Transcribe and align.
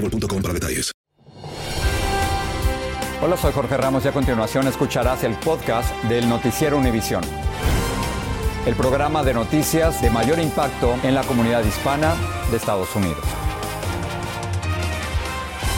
boostmobile.com 0.00 0.42
para 0.42 0.54
detalles. 0.54 0.92
Hola, 3.20 3.36
soy 3.36 3.52
Jorge 3.52 3.76
Ramos 3.76 4.04
y 4.04 4.08
a 4.08 4.12
continuación 4.12 4.68
escucharás 4.68 5.24
el 5.24 5.34
podcast 5.34 5.92
del 6.04 6.28
Noticiero 6.28 6.78
Univisión. 6.78 7.22
El 8.64 8.74
programa 8.74 9.24
de 9.24 9.34
noticias 9.34 10.00
de 10.00 10.10
mayor 10.10 10.38
impacto 10.38 10.94
en 11.02 11.14
la 11.14 11.24
comunidad 11.24 11.64
hispana 11.64 12.14
de 12.50 12.56
Estados 12.56 12.94
Unidos. 12.94 13.24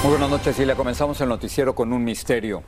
Muy 0.03 0.11
buenas 0.11 0.31
noches 0.31 0.59
y 0.59 0.67
le 0.67 0.75
comenzamos 0.75 1.21
el 1.21 1.29
noticiero 1.29 1.75
con 1.75 1.93
un 1.93 2.05
misterio 2.05 2.63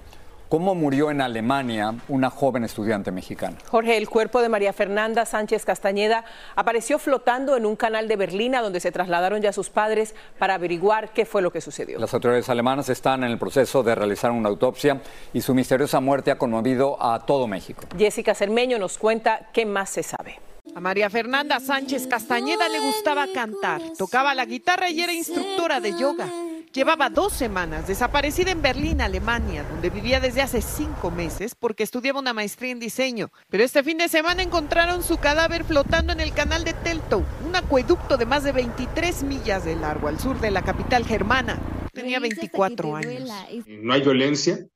cómo 0.53 0.75
murió 0.75 1.11
en 1.11 1.23
Alemania 1.23 1.95
una 2.09 2.29
joven 2.29 2.63
estudiante 2.63 3.11
mexicana. 3.11 3.57
Jorge, 3.71 3.97
el 3.97 4.07
cuerpo 4.11 4.43
de 4.43 4.51
María 4.51 4.75
Fernanda 4.75 5.25
Sánchez 5.25 5.65
Castañeda 5.65 6.27
apareció 6.57 6.99
flotando 6.99 7.57
en 7.57 7.65
un 7.65 7.75
canal 7.75 8.07
de 8.07 8.17
Berlín, 8.17 8.55
a 8.55 8.61
donde 8.61 8.79
se 8.79 8.93
trasladaron 8.93 9.41
ya 9.41 9.55
sus 9.55 9.71
padres 9.71 10.15
para 10.39 10.53
averiguar 10.53 11.15
qué 11.15 11.25
fue 11.25 11.41
lo 11.41 11.51
que 11.51 11.63
sucedió. 11.63 11.99
Las 11.99 12.13
autoridades 12.13 12.51
alemanas 12.51 12.91
están 12.91 13.25
en 13.25 13.31
el 13.31 13.39
proceso 13.39 13.83
de 13.83 13.95
realizar 13.95 14.31
una 14.31 14.51
autopsia 14.51 15.01
y 15.33 15.41
su 15.41 15.55
misteriosa 15.55 16.01
muerte 16.01 16.31
ha 16.31 16.37
conmovido 16.37 17.03
a 17.03 17.25
todo 17.25 17.47
México. 17.47 17.85
Jessica 17.97 18.35
Cermeño 18.35 18.79
nos 18.79 18.99
cuenta 18.99 19.49
qué 19.55 19.65
más 19.65 19.89
se 19.89 20.03
sabe. 20.03 20.39
A 20.75 20.81
María 20.81 21.09
Fernanda 21.09 21.61
Sánchez 21.61 22.07
Castañeda 22.07 22.69
le 22.69 22.81
gustaba 22.81 23.27
cantar, 23.35 23.81
tocaba 23.97 24.35
la 24.35 24.45
guitarra 24.45 24.91
y 24.91 25.01
era 25.01 25.15
instructora 25.15 25.81
de 25.81 25.99
yoga. 25.99 26.29
Llevaba 26.73 27.11
dos 27.11 27.35
semanas 27.35 27.87
desaparecida 27.87 28.51
en 28.51 28.63
Berlín, 28.63 29.03
Alemania, 29.03 29.63
donde 29.69 29.91
vivía 29.91 30.21
desde 30.21 30.41
hace 30.41 30.63
cinco 30.63 31.11
meses 31.11 31.55
porque 31.55 31.83
estudiaba 31.83 32.19
una 32.19 32.33
maestría 32.33 32.73
en 32.73 32.81
diseño. 32.81 33.31
Pero 33.51 33.63
este 33.63 33.83
fin 33.83 33.99
de 33.99 34.09
semana 34.09 34.43
encontraron 34.43 35.03
su 35.03 35.19
cadáver 35.19 35.65
flotando 35.65 36.15
en 36.15 36.21
el 36.21 36.33
canal 36.33 36.65
de 36.65 36.73
Teltow, 36.73 37.27
un 37.47 37.55
acueducto 37.57 38.17
de 38.17 38.25
más 38.25 38.43
de 38.43 38.53
23 38.53 39.23
millas 39.25 39.67
de 39.67 39.77
largo 39.77 40.09
al 40.09 40.19
sur 40.19 40.41
de 40.41 40.51
la 40.51 40.63
capital 40.63 41.05
germana. 41.05 41.61
Tenía 41.93 42.21
24 42.21 42.97
años. 42.97 43.31
No 43.67 43.93
hay 43.93 44.01
violencia 44.01 44.67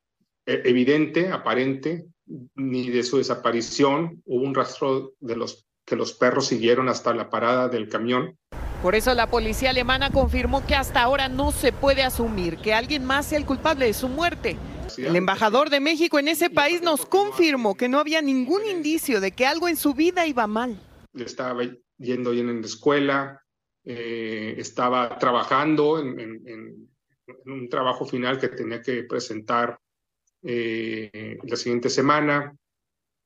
eh, 0.44 0.62
evidente, 0.66 1.32
aparente, 1.32 2.04
ni 2.56 2.90
de 2.90 3.04
su 3.04 3.16
desaparición. 3.16 4.22
Hubo 4.26 4.44
un 4.44 4.54
rastro 4.54 5.14
de 5.20 5.36
los 5.36 5.66
que 5.86 5.96
los 5.96 6.12
perros 6.12 6.48
siguieron 6.48 6.90
hasta 6.90 7.14
la 7.14 7.30
parada 7.30 7.70
del 7.70 7.88
camión. 7.88 8.36
Por 8.86 8.94
eso 8.94 9.12
la 9.14 9.28
policía 9.28 9.70
alemana 9.70 10.12
confirmó 10.12 10.64
que 10.64 10.76
hasta 10.76 11.02
ahora 11.02 11.28
no 11.28 11.50
se 11.50 11.72
puede 11.72 12.04
asumir 12.04 12.58
que 12.58 12.72
alguien 12.72 13.04
más 13.04 13.26
sea 13.26 13.36
el 13.36 13.44
culpable 13.44 13.84
de 13.86 13.92
su 13.92 14.08
muerte. 14.08 14.56
El 14.96 15.16
embajador 15.16 15.70
de 15.70 15.80
México 15.80 16.20
en 16.20 16.28
ese 16.28 16.50
país 16.50 16.82
nos 16.82 17.04
confirmó 17.04 17.76
que 17.76 17.88
no 17.88 17.98
había 17.98 18.22
ningún 18.22 18.64
indicio 18.64 19.20
de 19.20 19.32
que 19.32 19.44
algo 19.44 19.66
en 19.66 19.74
su 19.74 19.92
vida 19.92 20.24
iba 20.28 20.46
mal. 20.46 20.80
Estaba 21.14 21.64
yendo 21.98 22.30
bien 22.30 22.48
en 22.48 22.60
la 22.60 22.66
escuela, 22.68 23.42
eh, 23.84 24.54
estaba 24.56 25.18
trabajando 25.18 25.98
en, 25.98 26.88
un 27.44 27.68
trabajo 27.68 28.06
final 28.06 28.38
que 28.38 28.50
tenía 28.50 28.82
que 28.82 29.02
presentar 29.02 29.80
eh, 30.44 31.38
la 31.42 31.56
siguiente 31.56 31.90
semana, 31.90 32.54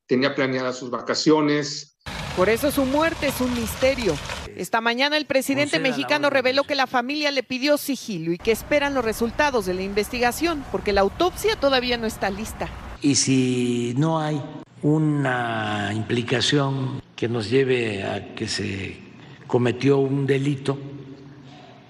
tenía 0.07 0.35
planeadas 0.35 0.79
sus 0.79 0.91
vacaciones. 0.91 1.99
Por 2.35 2.49
eso 2.49 2.71
su 2.71 2.87
muerte 2.87 3.27
es 3.27 3.43
un 3.43 3.53
misterio. 3.53 4.17
Esta 4.61 4.83
mañana 4.83 5.17
el 5.17 5.25
presidente 5.25 5.79
mexicano 5.79 6.29
reveló 6.29 6.65
que 6.65 6.75
la 6.75 6.87
familia 6.87 7.31
le 7.31 7.43
pidió 7.43 7.79
sigilo 7.79 8.31
y 8.31 8.37
que 8.37 8.53
esperan 8.53 8.93
los 8.93 9.03
resultados 9.03 9.65
de 9.65 9.73
la 9.73 9.81
investigación 9.81 10.63
porque 10.71 10.93
la 10.93 11.01
autopsia 11.01 11.57
todavía 11.57 11.97
no 11.97 12.07
está 12.07 12.29
lista. 12.29 12.69
Y 13.01 13.15
si 13.15 13.95
no 13.97 14.21
hay 14.21 14.39
una 14.83 15.93
implicación 15.95 17.01
que 17.17 17.27
nos 17.27 17.49
lleve 17.49 18.05
a 18.05 18.35
que 18.35 18.49
se 18.49 18.99
cometió 19.47 19.97
un 19.97 20.27
delito, 20.27 20.77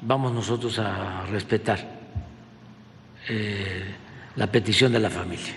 vamos 0.03 0.33
nosotros 0.33 0.79
a 0.79 1.27
respetar 1.27 1.81
eh, 3.29 3.97
la 4.37 4.47
petición 4.47 4.93
de 4.93 5.01
la 5.01 5.11
familia 5.11 5.55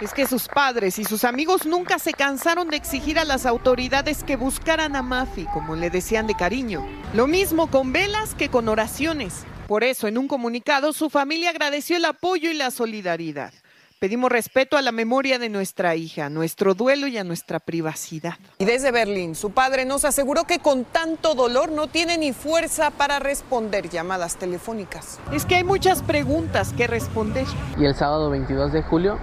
es 0.00 0.12
que 0.12 0.26
sus 0.26 0.48
padres 0.48 0.98
y 0.98 1.04
sus 1.04 1.24
amigos 1.24 1.66
nunca 1.66 1.98
se 1.98 2.12
cansaron 2.12 2.68
de 2.68 2.76
exigir 2.76 3.18
a 3.18 3.24
las 3.24 3.46
autoridades 3.46 4.24
que 4.24 4.36
buscaran 4.36 4.96
a 4.96 5.02
Mafi, 5.02 5.44
como 5.52 5.76
le 5.76 5.90
decían 5.90 6.26
de 6.26 6.34
cariño. 6.34 6.84
Lo 7.14 7.26
mismo 7.26 7.70
con 7.70 7.92
velas 7.92 8.34
que 8.34 8.48
con 8.48 8.68
oraciones. 8.68 9.44
Por 9.68 9.84
eso, 9.84 10.08
en 10.08 10.18
un 10.18 10.28
comunicado, 10.28 10.92
su 10.92 11.08
familia 11.08 11.50
agradeció 11.50 11.96
el 11.96 12.04
apoyo 12.04 12.50
y 12.50 12.54
la 12.54 12.70
solidaridad. 12.70 13.52
Pedimos 13.98 14.30
respeto 14.30 14.76
a 14.76 14.82
la 14.82 14.92
memoria 14.92 15.38
de 15.38 15.48
nuestra 15.48 15.94
hija, 15.94 16.28
nuestro 16.28 16.74
duelo 16.74 17.06
y 17.06 17.16
a 17.16 17.24
nuestra 17.24 17.58
privacidad. 17.58 18.34
Y 18.58 18.66
desde 18.66 18.90
Berlín, 18.90 19.34
su 19.34 19.52
padre 19.52 19.86
nos 19.86 20.04
aseguró 20.04 20.44
que 20.44 20.58
con 20.58 20.84
tanto 20.84 21.34
dolor 21.34 21.72
no 21.72 21.86
tiene 21.86 22.18
ni 22.18 22.34
fuerza 22.34 22.90
para 22.90 23.18
responder 23.20 23.88
llamadas 23.88 24.36
telefónicas. 24.36 25.20
Es 25.32 25.46
que 25.46 25.54
hay 25.54 25.64
muchas 25.64 26.02
preguntas 26.02 26.74
que 26.74 26.86
responder. 26.86 27.46
Y 27.78 27.86
el 27.86 27.94
sábado 27.94 28.28
22 28.28 28.72
de 28.72 28.82
julio 28.82 29.18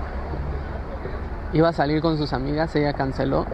iba 1.53 1.69
a 1.69 1.73
salir 1.73 2.01
con 2.01 2.17
sus 2.17 2.33
amigas, 2.33 2.75
ella 2.75 2.93
canceló 2.93 3.45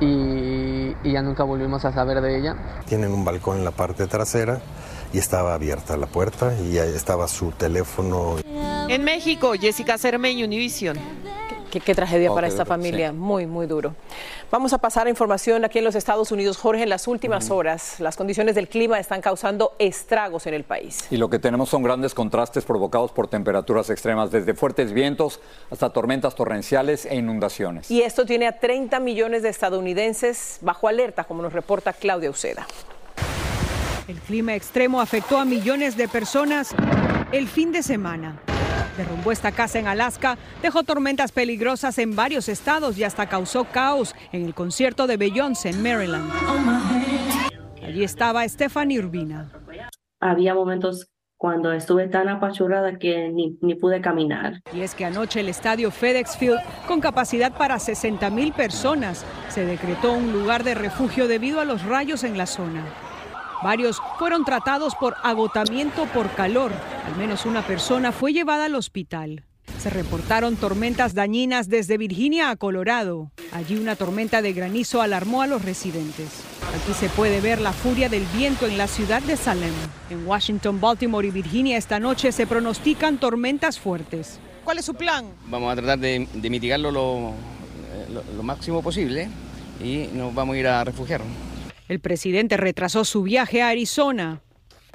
y, 0.00 0.94
ya 1.04 1.22
nunca 1.22 1.44
volvimos 1.44 1.84
a 1.84 1.92
saber 1.92 2.20
de 2.20 2.38
ella. 2.38 2.56
Tienen 2.86 3.12
un 3.12 3.24
balcón 3.24 3.58
en 3.58 3.64
la 3.64 3.70
parte 3.70 4.06
trasera 4.06 4.60
y 5.12 5.18
estaba 5.18 5.54
abierta 5.54 5.96
la 5.96 6.06
puerta 6.06 6.54
y 6.58 6.78
ahí 6.78 6.92
estaba 6.94 7.28
su 7.28 7.50
teléfono. 7.52 8.36
En 8.88 9.04
México, 9.04 9.52
Jessica 9.60 9.98
Cermeño, 9.98 10.46
Univision. 10.46 10.98
Qué, 11.70 11.94
tragedia 11.94 12.32
para 12.34 12.46
esta 12.46 12.66
familia, 12.66 13.12
muy, 13.12 13.46
muy 13.46 13.66
duro. 13.66 13.94
Vamos 14.52 14.74
a 14.74 14.78
pasar 14.78 15.06
a 15.06 15.10
información 15.10 15.64
aquí 15.64 15.78
en 15.78 15.84
los 15.84 15.94
Estados 15.94 16.30
Unidos. 16.30 16.58
Jorge, 16.58 16.82
en 16.82 16.90
las 16.90 17.08
últimas 17.08 17.50
horas 17.50 17.98
las 18.00 18.16
condiciones 18.16 18.54
del 18.54 18.68
clima 18.68 19.00
están 19.00 19.22
causando 19.22 19.74
estragos 19.78 20.46
en 20.46 20.52
el 20.52 20.62
país. 20.62 21.06
Y 21.10 21.16
lo 21.16 21.30
que 21.30 21.38
tenemos 21.38 21.70
son 21.70 21.82
grandes 21.82 22.12
contrastes 22.12 22.66
provocados 22.66 23.12
por 23.12 23.28
temperaturas 23.28 23.88
extremas, 23.88 24.30
desde 24.30 24.52
fuertes 24.52 24.92
vientos 24.92 25.40
hasta 25.70 25.88
tormentas 25.88 26.34
torrenciales 26.34 27.06
e 27.06 27.16
inundaciones. 27.16 27.90
Y 27.90 28.02
esto 28.02 28.26
tiene 28.26 28.46
a 28.46 28.58
30 28.58 29.00
millones 29.00 29.42
de 29.42 29.48
estadounidenses 29.48 30.58
bajo 30.60 30.86
alerta, 30.86 31.24
como 31.24 31.40
nos 31.40 31.54
reporta 31.54 31.94
Claudia 31.94 32.28
Uceda. 32.28 32.66
El 34.06 34.18
clima 34.18 34.54
extremo 34.54 35.00
afectó 35.00 35.38
a 35.38 35.46
millones 35.46 35.96
de 35.96 36.08
personas 36.08 36.74
el 37.32 37.48
fin 37.48 37.72
de 37.72 37.82
semana. 37.82 38.38
Derrumbó 38.96 39.32
esta 39.32 39.52
casa 39.52 39.78
en 39.78 39.86
Alaska, 39.86 40.36
dejó 40.60 40.82
tormentas 40.82 41.32
peligrosas 41.32 41.98
en 41.98 42.14
varios 42.14 42.48
estados 42.48 42.98
y 42.98 43.04
hasta 43.04 43.26
causó 43.26 43.64
caos 43.64 44.14
en 44.32 44.44
el 44.44 44.54
concierto 44.54 45.06
de 45.06 45.16
Beyoncé 45.16 45.70
en 45.70 45.82
Maryland. 45.82 46.30
Allí 47.82 48.04
estaba 48.04 48.46
Stephanie 48.48 48.98
Urbina. 48.98 49.50
Había 50.20 50.54
momentos 50.54 51.08
cuando 51.42 51.72
estuve 51.72 52.06
tan 52.06 52.28
apachurrada 52.28 52.98
que 52.98 53.28
ni, 53.28 53.58
ni, 53.62 53.74
pude 53.74 54.00
caminar. 54.00 54.60
Y 54.72 54.82
es 54.82 54.94
que 54.94 55.04
anoche 55.04 55.40
el 55.40 55.48
estadio 55.48 55.90
FedEx 55.90 56.36
Field, 56.36 56.60
con 56.86 57.00
capacidad 57.00 57.52
para 57.52 57.80
60 57.80 58.30
mil 58.30 58.52
personas, 58.52 59.24
se 59.48 59.66
decretó 59.66 60.12
un 60.12 60.32
lugar 60.32 60.62
de 60.62 60.74
refugio 60.74 61.26
debido 61.26 61.60
a 61.60 61.64
los 61.64 61.84
rayos 61.84 62.22
en 62.22 62.38
la 62.38 62.46
zona. 62.46 62.84
Varios 63.62 64.02
fueron 64.18 64.44
tratados 64.44 64.96
por 64.96 65.14
agotamiento 65.22 66.06
por 66.06 66.28
calor. 66.32 66.72
Al 67.06 67.16
menos 67.16 67.46
una 67.46 67.62
persona 67.62 68.10
fue 68.10 68.32
llevada 68.32 68.64
al 68.64 68.74
hospital. 68.74 69.44
Se 69.78 69.88
reportaron 69.88 70.56
tormentas 70.56 71.14
dañinas 71.14 71.68
desde 71.68 71.96
Virginia 71.96 72.50
a 72.50 72.56
Colorado. 72.56 73.30
Allí 73.52 73.76
una 73.76 73.94
tormenta 73.94 74.42
de 74.42 74.52
granizo 74.52 75.00
alarmó 75.00 75.42
a 75.42 75.46
los 75.46 75.64
residentes. 75.64 76.42
Aquí 76.74 76.92
se 76.92 77.08
puede 77.08 77.40
ver 77.40 77.60
la 77.60 77.72
furia 77.72 78.08
del 78.08 78.24
viento 78.36 78.66
en 78.66 78.78
la 78.78 78.88
ciudad 78.88 79.22
de 79.22 79.36
Salem. 79.36 79.74
En 80.10 80.26
Washington, 80.26 80.80
Baltimore 80.80 81.26
y 81.26 81.30
Virginia 81.30 81.76
esta 81.76 82.00
noche 82.00 82.32
se 82.32 82.48
pronostican 82.48 83.18
tormentas 83.18 83.78
fuertes. 83.78 84.40
¿Cuál 84.64 84.78
es 84.78 84.84
su 84.84 84.94
plan? 84.94 85.26
Vamos 85.46 85.72
a 85.72 85.76
tratar 85.76 86.00
de, 86.00 86.26
mitigarlo 86.50 86.90
lo, 86.90 87.32
lo 88.36 88.42
máximo 88.42 88.82
posible 88.82 89.28
y 89.82 90.08
nos 90.14 90.34
vamos 90.34 90.56
a 90.56 90.58
ir 90.58 90.66
a 90.66 90.82
refugiar. 90.82 91.22
El 91.92 92.00
presidente 92.00 92.56
retrasó 92.56 93.04
su 93.04 93.22
viaje 93.22 93.60
a 93.60 93.68
Arizona 93.68 94.40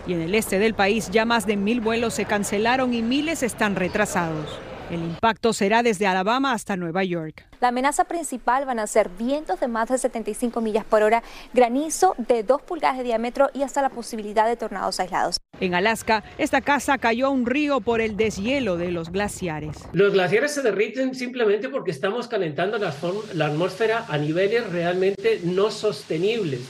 y 0.08 0.14
en 0.14 0.22
el 0.22 0.34
este 0.34 0.58
del 0.58 0.74
país 0.74 1.12
ya 1.12 1.26
más 1.26 1.46
de 1.46 1.56
mil 1.56 1.80
vuelos 1.80 2.16
se 2.16 2.26
cancelaron 2.26 2.92
y 2.92 3.04
miles 3.04 3.44
están 3.44 3.76
retrasados. 3.76 4.60
El 4.90 5.02
impacto 5.02 5.54
será 5.54 5.84
desde 5.84 6.08
Alabama 6.08 6.54
hasta 6.54 6.76
Nueva 6.76 7.04
York. 7.04 7.46
La 7.60 7.68
amenaza 7.68 8.06
principal 8.06 8.66
van 8.66 8.80
a 8.80 8.88
ser 8.88 9.10
vientos 9.10 9.60
de 9.60 9.68
más 9.68 9.90
de 9.90 10.00
75 10.00 10.60
millas 10.60 10.86
por 10.86 11.04
hora, 11.04 11.22
granizo 11.54 12.16
de 12.18 12.42
2 12.42 12.64
pulgadas 12.64 12.98
de 12.98 13.04
diámetro 13.04 13.52
y 13.54 13.62
hasta 13.62 13.84
la 13.84 13.90
posibilidad 13.90 14.48
de 14.48 14.56
tornados 14.56 15.00
aislados. 15.00 15.38
En 15.60 15.76
Alaska, 15.76 16.24
esta 16.40 16.62
casa 16.62 16.98
cayó 16.98 17.28
a 17.28 17.30
un 17.30 17.46
río 17.46 17.80
por 17.80 18.02
el 18.02 18.18
deshielo 18.18 18.78
de 18.78 18.90
los 18.90 19.12
glaciares. 19.12 19.78
Los 19.92 20.14
glaciares 20.14 20.52
se 20.52 20.64
derriten 20.64 21.14
simplemente 21.14 21.70
porque 21.70 21.92
estamos 21.92 22.28
calentando 22.28 22.80
la, 22.80 22.92
la 23.36 23.46
atmósfera 23.46 24.06
a 24.08 24.18
niveles 24.18 24.68
realmente 24.72 25.42
no 25.44 25.70
sostenibles. 25.70 26.62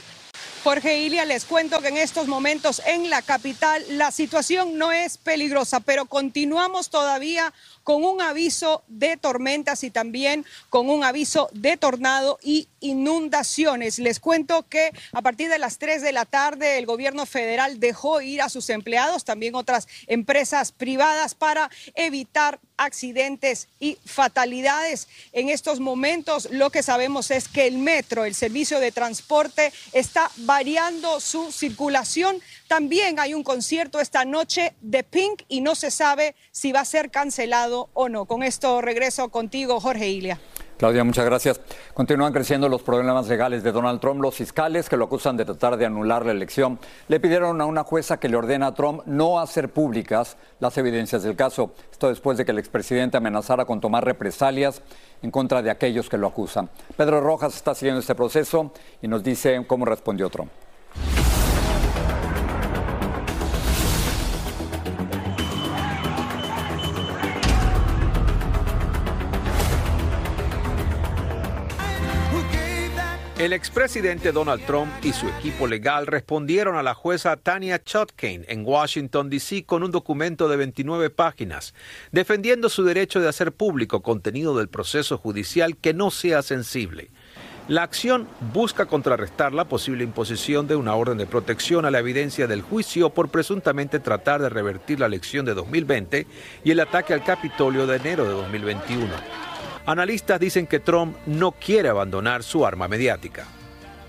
Jorge 0.68 1.00
Ilia, 1.00 1.24
les 1.24 1.46
cuento 1.46 1.80
que 1.80 1.88
en 1.88 1.96
estos 1.96 2.28
momentos 2.28 2.82
en 2.86 3.10
la 3.10 3.22
capital 3.22 3.82
la 3.92 4.12
situación 4.12 4.78
no 4.78 4.92
es 4.92 5.18
peligrosa, 5.18 5.80
pero 5.80 6.08
continuamos 6.08 6.90
todavía 6.90 7.54
con 7.88 8.04
un 8.04 8.22
aviso 8.22 8.84
de 8.90 9.16
tormentas 9.16 9.86
y 9.86 9.92
también 9.92 10.46
con 10.70 10.90
un 10.90 11.06
aviso 11.06 11.48
de 11.54 11.78
tornado 11.78 12.38
y 12.44 12.68
inundaciones. 12.82 13.98
Les 13.98 14.20
cuento 14.20 14.68
que 14.68 14.92
a 15.14 15.22
partir 15.22 15.48
de 15.48 15.58
las 15.58 15.78
3 15.78 16.02
de 16.02 16.12
la 16.12 16.26
tarde 16.26 16.80
el 16.80 16.86
gobierno 16.86 17.26
federal 17.26 17.80
dejó 17.80 18.20
ir 18.20 18.42
a 18.42 18.50
sus 18.50 18.70
empleados, 18.70 19.24
también 19.24 19.56
otras 19.56 19.88
empresas 20.08 20.74
privadas, 20.74 21.34
para 21.34 21.72
evitar 21.96 22.60
accidentes 22.76 23.70
y 23.80 23.98
fatalidades. 24.06 25.08
En 25.32 25.48
estos 25.48 25.80
momentos 25.80 26.50
lo 26.52 26.70
que 26.70 26.84
sabemos 26.84 27.32
es 27.32 27.48
que 27.48 27.68
el 27.68 27.78
metro, 27.78 28.26
el 28.26 28.36
servicio 28.36 28.82
de 28.82 28.92
transporte, 28.92 29.72
está 29.94 30.30
variando 30.38 31.22
su 31.22 31.54
circulación. 31.54 32.42
También 32.68 33.18
hay 33.18 33.34
un 33.34 33.44
concierto 33.44 34.02
esta 34.02 34.26
noche 34.26 34.76
de 34.82 35.04
Pink 35.04 35.44
y 35.48 35.62
no 35.62 35.74
se 35.74 35.90
sabe 35.90 36.36
si 36.52 36.74
va 36.74 36.82
a 36.82 36.86
ser 36.86 37.10
cancelado 37.12 37.90
o 37.94 38.10
no. 38.10 38.26
Con 38.26 38.44
esto 38.44 38.82
regreso 38.82 39.30
contigo, 39.30 39.80
Jorge 39.80 40.10
Ilia. 40.10 40.38
Claudia, 40.78 41.04
muchas 41.06 41.26
gracias. 41.26 41.62
Continúan 41.94 42.34
creciendo 42.34 42.68
los 42.68 42.84
problemas 42.84 43.28
legales 43.28 43.64
de 43.64 43.72
Donald 43.72 44.02
Trump. 44.02 44.22
Los 44.22 44.36
fiscales 44.36 44.90
que 44.90 44.98
lo 44.98 45.06
acusan 45.06 45.38
de 45.38 45.46
tratar 45.46 45.78
de 45.78 45.86
anular 45.86 46.26
la 46.26 46.34
elección 46.34 46.78
le 47.08 47.20
pidieron 47.22 47.62
a 47.62 47.66
una 47.66 47.86
jueza 47.86 48.20
que 48.20 48.28
le 48.28 48.36
ordena 48.36 48.68
a 48.68 48.74
Trump 48.76 49.02
no 49.06 49.40
hacer 49.40 49.70
públicas 49.70 50.36
las 50.60 50.78
evidencias 50.78 51.24
del 51.24 51.38
caso. 51.38 51.74
Esto 51.92 52.10
después 52.10 52.38
de 52.38 52.46
que 52.46 52.52
el 52.52 52.60
expresidente 52.60 53.16
amenazara 53.16 53.64
con 53.64 53.80
tomar 53.80 54.04
represalias 54.04 54.82
en 55.24 55.32
contra 55.32 55.62
de 55.62 55.72
aquellos 55.72 56.10
que 56.10 56.18
lo 56.18 56.28
acusan. 56.28 56.70
Pedro 56.98 57.22
Rojas 57.22 57.56
está 57.56 57.74
siguiendo 57.74 58.02
este 58.02 58.14
proceso 58.14 58.72
y 59.02 59.08
nos 59.08 59.24
dice 59.24 59.64
cómo 59.68 59.86
respondió 59.86 60.30
Trump. 60.30 60.52
El 73.40 73.54
expresidente 73.54 74.32
Donald 74.32 74.66
Trump 74.66 74.92
y 75.04 75.14
su 75.14 75.28
equipo 75.28 75.68
legal 75.68 76.08
respondieron 76.08 76.76
a 76.76 76.82
la 76.82 76.96
jueza 76.96 77.38
Tania 77.38 77.84
Chutkin 77.84 78.44
en 78.48 78.66
Washington, 78.66 79.30
D.C. 79.30 79.64
con 79.64 79.84
un 79.84 79.92
documento 79.92 80.50
de 80.50 80.58
29 80.58 81.12
páginas, 81.12 81.76
defendiendo 82.12 82.68
su 82.68 82.84
derecho 82.84 83.20
de 83.20 83.30
hacer 83.30 83.52
público 83.52 84.02
contenido 84.02 84.58
del 84.58 84.70
proceso 84.70 85.20
judicial 85.20 85.78
que 85.78 85.94
no 85.94 86.10
sea 86.10 86.42
sensible. 86.42 87.12
La 87.68 87.84
acción 87.84 88.28
busca 88.56 88.88
contrarrestar 88.88 89.54
la 89.54 89.66
posible 89.66 90.04
imposición 90.04 90.68
de 90.68 90.76
una 90.76 90.96
orden 90.96 91.20
de 91.20 91.28
protección 91.28 91.86
a 91.86 91.92
la 91.92 92.00
evidencia 92.00 92.48
del 92.48 92.64
juicio 92.64 93.12
por 93.12 93.30
presuntamente 93.30 94.00
tratar 94.00 94.42
de 94.42 94.50
revertir 94.50 95.00
la 95.00 95.06
elección 95.06 95.46
de 95.46 95.54
2020 95.54 96.26
y 96.64 96.72
el 96.72 96.80
ataque 96.80 97.14
al 97.14 97.24
Capitolio 97.24 97.86
de 97.86 97.98
enero 97.98 98.24
de 98.24 98.32
2021. 98.32 99.14
Analistas 99.88 100.38
dicen 100.38 100.68
que 100.68 100.82
Trump 100.82 101.16
no 101.26 101.54
quiere 101.54 101.88
abandonar 101.88 102.44
su 102.44 102.66
arma 102.66 102.90
mediática. 102.90 103.46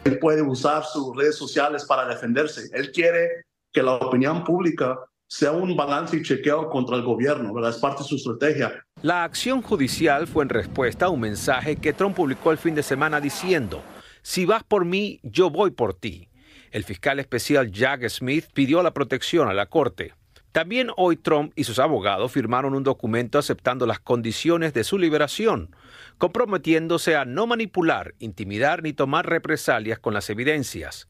Él 0.03 0.19
puede 0.19 0.43
usar 0.43 0.83
sus 0.85 1.17
redes 1.17 1.37
sociales 1.37 1.85
para 1.85 2.05
defenderse. 2.05 2.69
Él 2.73 2.91
quiere 2.91 3.45
que 3.73 3.85
la 3.85 3.93
opinión 3.93 4.43
pública 4.43 4.99
sea 5.29 5.53
un 5.53 5.77
balance 5.77 6.17
y 6.17 6.23
chequeo 6.23 6.69
contra 6.69 6.97
el 6.97 7.05
gobierno, 7.05 7.55
¿verdad? 7.55 7.71
Es 7.71 7.77
parte 7.77 8.03
de 8.03 8.09
su 8.09 8.17
estrategia. 8.17 8.85
La 9.03 9.23
acción 9.23 9.63
judicial 9.63 10.27
fue 10.27 10.43
en 10.43 10.49
respuesta 10.49 11.07
a 11.07 11.11
un 11.11 11.21
mensaje 11.21 11.77
que 11.77 11.93
Trump 11.93 12.17
publicó 12.17 12.51
el 12.51 12.59
fin 12.59 12.75
de 12.75 12.83
semana 12.83 13.21
diciendo, 13.21 13.81
si 14.23 14.47
vas 14.47 14.65
por 14.65 14.85
mí, 14.85 15.21
yo 15.23 15.49
voy 15.49 15.71
por 15.71 15.95
ti. 15.95 16.29
El 16.73 16.83
fiscal 16.83 17.21
especial 17.21 17.71
Jack 17.71 18.09
Smith 18.09 18.47
pidió 18.53 18.83
la 18.83 18.93
protección 18.93 19.49
a 19.49 19.55
la 19.55 19.67
corte. 19.67 20.13
También 20.59 20.91
hoy 20.97 21.15
Trump 21.15 21.53
y 21.55 21.63
sus 21.63 21.79
abogados 21.79 22.33
firmaron 22.33 22.75
un 22.75 22.83
documento 22.83 23.39
aceptando 23.39 23.87
las 23.87 24.01
condiciones 24.01 24.75
de 24.75 24.83
su 24.83 24.99
liberación, 24.99 25.71
comprometiéndose 26.19 27.15
a 27.15 27.25
no 27.25 27.47
manipular, 27.47 28.17
intimidar 28.19 28.83
ni 28.83 28.93
tomar 28.93 29.25
represalias 29.27 30.01
con 30.01 30.15
las 30.15 30.31
evidencias. 30.31 31.07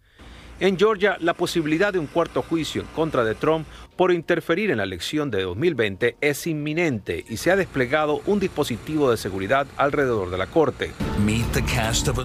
En 0.61 0.77
Georgia, 0.77 1.17
la 1.21 1.35
posibilidad 1.35 1.93
de 1.93 2.01
un 2.01 2.09
cuarto 2.09 2.43
juicio 2.43 2.83
en 2.83 2.89
contra 2.89 3.23
de 3.23 3.37
Trump 3.37 3.65
por 3.95 4.13
interferir 4.13 4.71
en 4.73 4.79
la 4.79 4.85
elección 4.85 5.31
de 5.31 5.43
2020 5.43 6.17
es 6.21 6.47
inminente 6.49 7.25
y 7.29 7.37
se 7.37 7.53
ha 7.53 7.57
desplegado 7.57 8.23
un 8.27 8.41
dispositivo 8.41 9.09
de 9.11 9.17
seguridad 9.17 9.69
alrededor 9.77 10.31
de 10.31 10.39
la 10.39 10.47
corte. 10.47 10.93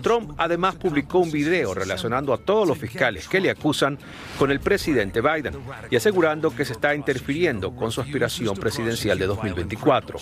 Trump 0.01 0.33
además 0.37 0.75
publicó 0.75 1.19
un 1.19 1.31
video 1.31 1.75
relacionando 1.75 2.33
a 2.33 2.37
todos 2.37 2.67
los 2.67 2.77
fiscales 2.77 3.27
que 3.27 3.39
le 3.39 3.51
acusan 3.51 3.99
con 4.39 4.49
el 4.49 4.59
presidente 4.59 5.21
Biden 5.21 5.55
y 5.91 5.95
asegurando 5.95 6.55
que 6.55 6.65
se 6.65 6.73
está 6.73 6.95
interfiriendo 6.95 7.75
con 7.75 7.91
su 7.91 8.01
aspiración 8.01 8.55
presidencial 8.55 9.19
de 9.19 9.27
2024. 9.27 10.19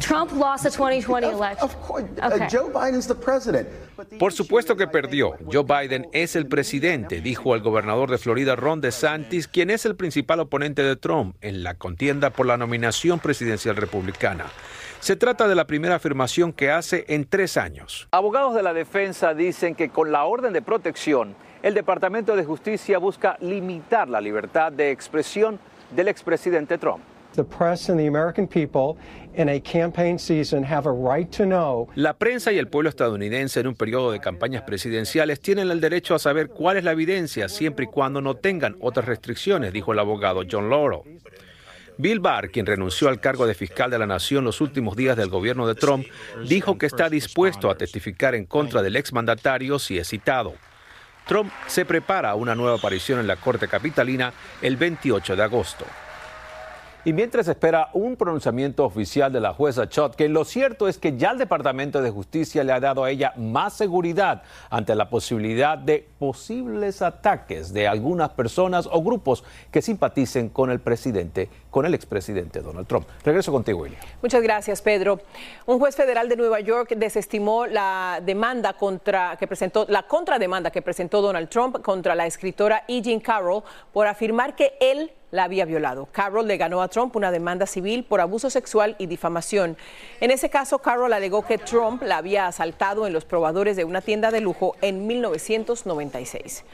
Trump 0.00 0.32
lost 0.32 0.62
the 0.62 0.70
2020 0.70 1.24
election. 1.24 1.68
Joe 2.50 2.70
Biden's 2.70 3.06
the 3.06 3.14
president. 3.14 3.68
Por 4.18 4.32
supuesto 4.32 4.74
que 4.76 4.86
perdió. 4.86 5.36
Joe 5.52 5.64
Biden 5.64 5.77
es 6.12 6.34
el 6.34 6.46
presidente, 6.46 7.20
dijo 7.20 7.54
el 7.54 7.60
gobernador 7.60 8.10
de 8.10 8.18
Florida 8.18 8.56
Ron 8.56 8.80
DeSantis, 8.80 9.46
quien 9.46 9.70
es 9.70 9.86
el 9.86 9.94
principal 9.94 10.40
oponente 10.40 10.82
de 10.82 10.96
Trump 10.96 11.36
en 11.40 11.62
la 11.62 11.74
contienda 11.74 12.30
por 12.30 12.46
la 12.46 12.56
nominación 12.56 13.20
presidencial 13.20 13.76
republicana. 13.76 14.46
Se 15.00 15.14
trata 15.14 15.46
de 15.46 15.54
la 15.54 15.66
primera 15.66 15.94
afirmación 15.94 16.52
que 16.52 16.70
hace 16.72 17.04
en 17.08 17.24
tres 17.24 17.56
años. 17.56 18.08
Abogados 18.10 18.54
de 18.54 18.62
la 18.64 18.74
defensa 18.74 19.34
dicen 19.34 19.76
que 19.76 19.90
con 19.90 20.10
la 20.10 20.24
orden 20.24 20.52
de 20.52 20.62
protección, 20.62 21.36
el 21.62 21.74
Departamento 21.74 22.34
de 22.34 22.44
Justicia 22.44 22.98
busca 22.98 23.36
limitar 23.40 24.08
la 24.08 24.20
libertad 24.20 24.72
de 24.72 24.90
expresión 24.90 25.60
del 25.94 26.08
expresidente 26.08 26.78
Trump. 26.78 27.02
La 31.94 32.18
prensa 32.18 32.52
y 32.52 32.58
el 32.58 32.68
pueblo 32.68 32.90
estadounidense 32.90 33.60
en 33.60 33.68
un 33.68 33.74
periodo 33.74 34.10
de 34.10 34.20
campañas 34.20 34.62
presidenciales 34.62 35.40
tienen 35.40 35.70
el 35.70 35.80
derecho 35.80 36.14
a 36.14 36.18
saber 36.18 36.48
cuál 36.48 36.76
es 36.76 36.84
la 36.84 36.92
evidencia 36.92 37.48
siempre 37.48 37.84
y 37.84 37.88
cuando 37.88 38.20
no 38.20 38.34
tengan 38.34 38.76
otras 38.80 39.06
restricciones, 39.06 39.72
dijo 39.72 39.92
el 39.92 40.00
abogado 40.00 40.42
John 40.50 40.68
Laurel. 40.70 41.20
Bill 41.98 42.20
Barr, 42.20 42.50
quien 42.50 42.66
renunció 42.66 43.08
al 43.08 43.20
cargo 43.20 43.46
de 43.46 43.54
fiscal 43.54 43.90
de 43.90 43.98
la 43.98 44.06
nación 44.06 44.44
los 44.44 44.60
últimos 44.60 44.96
días 44.96 45.16
del 45.16 45.30
gobierno 45.30 45.66
de 45.66 45.74
Trump, 45.74 46.06
dijo 46.46 46.78
que 46.78 46.86
está 46.86 47.10
dispuesto 47.10 47.70
a 47.70 47.76
testificar 47.76 48.34
en 48.36 48.46
contra 48.46 48.82
del 48.82 48.96
exmandatario 48.96 49.78
si 49.78 49.98
es 49.98 50.08
citado. 50.08 50.54
Trump 51.26 51.52
se 51.66 51.84
prepara 51.84 52.30
a 52.30 52.34
una 52.36 52.54
nueva 52.54 52.78
aparición 52.78 53.20
en 53.20 53.26
la 53.26 53.36
Corte 53.36 53.68
Capitalina 53.68 54.32
el 54.62 54.76
28 54.76 55.36
de 55.36 55.42
agosto. 55.42 55.84
Y 57.04 57.12
mientras 57.12 57.46
espera 57.46 57.90
un 57.92 58.16
pronunciamiento 58.16 58.84
oficial 58.84 59.32
de 59.32 59.40
la 59.40 59.54
jueza 59.54 59.88
Chotkin, 59.88 60.32
lo 60.32 60.44
cierto 60.44 60.88
es 60.88 60.98
que 60.98 61.16
ya 61.16 61.30
el 61.30 61.38
Departamento 61.38 62.02
de 62.02 62.10
Justicia 62.10 62.64
le 62.64 62.72
ha 62.72 62.80
dado 62.80 63.04
a 63.04 63.10
ella 63.10 63.32
más 63.36 63.74
seguridad 63.74 64.42
ante 64.68 64.96
la 64.96 65.08
posibilidad 65.08 65.78
de 65.78 66.06
posibles 66.18 67.00
ataques 67.00 67.72
de 67.72 67.86
algunas 67.86 68.30
personas 68.30 68.88
o 68.90 69.00
grupos 69.00 69.44
que 69.70 69.80
simpaticen 69.80 70.48
con 70.48 70.70
el 70.70 70.80
presidente, 70.80 71.48
con 71.70 71.86
el 71.86 71.94
expresidente 71.94 72.60
Donald 72.60 72.88
Trump. 72.88 73.06
Regreso 73.24 73.52
contigo, 73.52 73.82
William. 73.82 74.00
Muchas 74.20 74.42
gracias, 74.42 74.82
Pedro. 74.82 75.20
Un 75.66 75.78
juez 75.78 75.94
federal 75.94 76.28
de 76.28 76.36
Nueva 76.36 76.58
York 76.60 76.94
desestimó 76.96 77.66
la 77.66 78.20
demanda 78.24 78.72
contra 78.72 79.36
que 79.36 79.46
presentó 79.46 79.86
la 79.88 80.02
contrademanda 80.02 80.72
que 80.72 80.82
presentó 80.82 81.22
Donald 81.22 81.48
Trump 81.48 81.80
contra 81.80 82.16
la 82.16 82.26
escritora 82.26 82.82
E. 82.88 83.00
Jean 83.00 83.20
Carroll 83.20 83.62
por 83.92 84.08
afirmar 84.08 84.56
que 84.56 84.76
él 84.80 85.12
la 85.30 85.44
había 85.44 85.64
violado. 85.64 86.08
Carroll 86.12 86.46
le 86.46 86.56
ganó 86.56 86.82
a 86.82 86.88
Trump 86.88 87.14
una 87.16 87.30
demanda 87.30 87.66
civil 87.66 88.04
por 88.04 88.20
abuso 88.20 88.50
sexual 88.50 88.96
y 88.98 89.06
difamación. 89.06 89.76
En 90.20 90.30
ese 90.30 90.50
caso, 90.50 90.78
Carroll 90.78 91.12
alegó 91.12 91.44
que 91.44 91.58
Trump 91.58 92.02
la 92.02 92.18
había 92.18 92.46
asaltado 92.46 93.06
en 93.06 93.12
los 93.12 93.24
probadores 93.24 93.76
de 93.76 93.84
una 93.84 94.00
tienda 94.00 94.30
de 94.30 94.40
lujo 94.40 94.76
en 94.80 95.06
1996. 95.06 96.64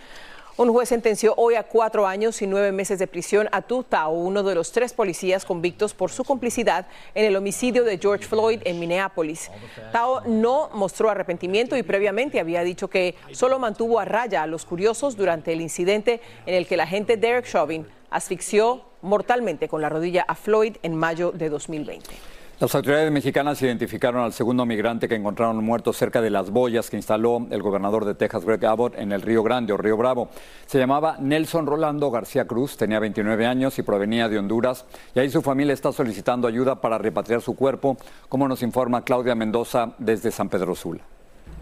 Un 0.57 0.73
juez 0.73 0.89
sentenció 0.89 1.35
hoy 1.37 1.57
a 1.57 1.65
cuatro 1.65 2.07
años 2.07 2.41
y 2.41 2.47
nueve 2.47 2.71
meses 2.71 3.01
de 3.01 3.09
prisión 3.09 3.49
a 3.51 3.63
Tu 3.63 3.83
Tao, 3.83 4.13
uno 4.13 4.45
de 4.45 4.55
los 4.55 4.71
tres 4.71 4.93
policías 4.93 5.45
convictos 5.45 5.95
por 5.95 6.13
su 6.13 6.23
complicidad 6.23 6.87
en 7.17 7.25
el 7.25 7.35
homicidio 7.35 7.83
de 7.83 7.99
George 7.99 8.25
Floyd 8.25 8.61
en 8.65 8.79
Minneapolis. 8.79 9.51
Tao 9.91 10.23
no 10.27 10.71
mostró 10.73 11.11
arrepentimiento 11.11 11.77
y 11.77 11.83
previamente 11.83 12.39
había 12.39 12.63
dicho 12.63 12.87
que 12.87 13.17
solo 13.33 13.59
mantuvo 13.59 13.99
a 13.99 14.05
raya 14.05 14.45
a 14.45 14.47
los 14.47 14.65
curiosos 14.65 15.17
durante 15.17 15.53
el 15.53 15.61
incidente 15.61 16.21
en 16.47 16.55
el 16.55 16.69
que 16.69 16.75
el 16.75 16.83
agente 16.83 17.17
Derek 17.17 17.47
Chauvin 17.47 17.85
asfixió 18.15 18.85
mortalmente 19.03 19.69
con 19.69 19.83
la 19.83 19.89
rodilla 19.89 20.25
a 20.27 20.35
Floyd 20.35 20.77
en 20.83 20.97
mayo 20.97 21.33
de 21.33 21.51
2020. 21.51 22.15
Las 22.61 22.73
autoridades 22.77 23.11
mexicanas 23.11 23.61
identificaron 23.63 24.23
al 24.23 24.33
segundo 24.33 24.65
migrante 24.65 25.09
que 25.09 25.17
encontraron 25.17 25.57
muerto 25.65 25.93
cerca 25.93 26.23
de 26.23 26.31
las 26.31 26.51
boyas 26.51 26.89
que 26.89 26.97
instaló 26.97 27.49
el 27.51 27.61
gobernador 27.61 28.05
de 28.05 28.15
Texas, 28.15 28.45
Greg 28.45 28.65
Abbott, 28.65 28.97
en 28.97 29.11
el 29.11 29.23
Río 29.23 29.43
Grande 29.43 29.73
o 29.73 29.77
Río 29.77 29.97
Bravo. 29.97 30.29
Se 30.67 30.79
llamaba 30.79 31.17
Nelson 31.19 31.67
Rolando 31.67 32.13
García 32.13 32.47
Cruz, 32.47 32.77
tenía 32.77 33.01
29 33.01 33.45
años 33.45 33.77
y 33.81 33.83
provenía 33.83 34.29
de 34.29 34.39
Honduras. 34.39 34.85
Y 35.17 35.19
ahí 35.19 35.31
su 35.31 35.43
familia 35.43 35.75
está 35.75 35.91
solicitando 35.91 36.47
ayuda 36.47 36.81
para 36.81 36.97
repatriar 36.97 37.41
su 37.41 37.57
cuerpo, 37.57 37.97
como 38.29 38.47
nos 38.47 38.63
informa 38.63 39.03
Claudia 39.03 39.35
Mendoza 39.35 39.93
desde 39.99 40.31
San 40.31 40.49
Pedro 40.49 40.77
Sula. 40.77 41.03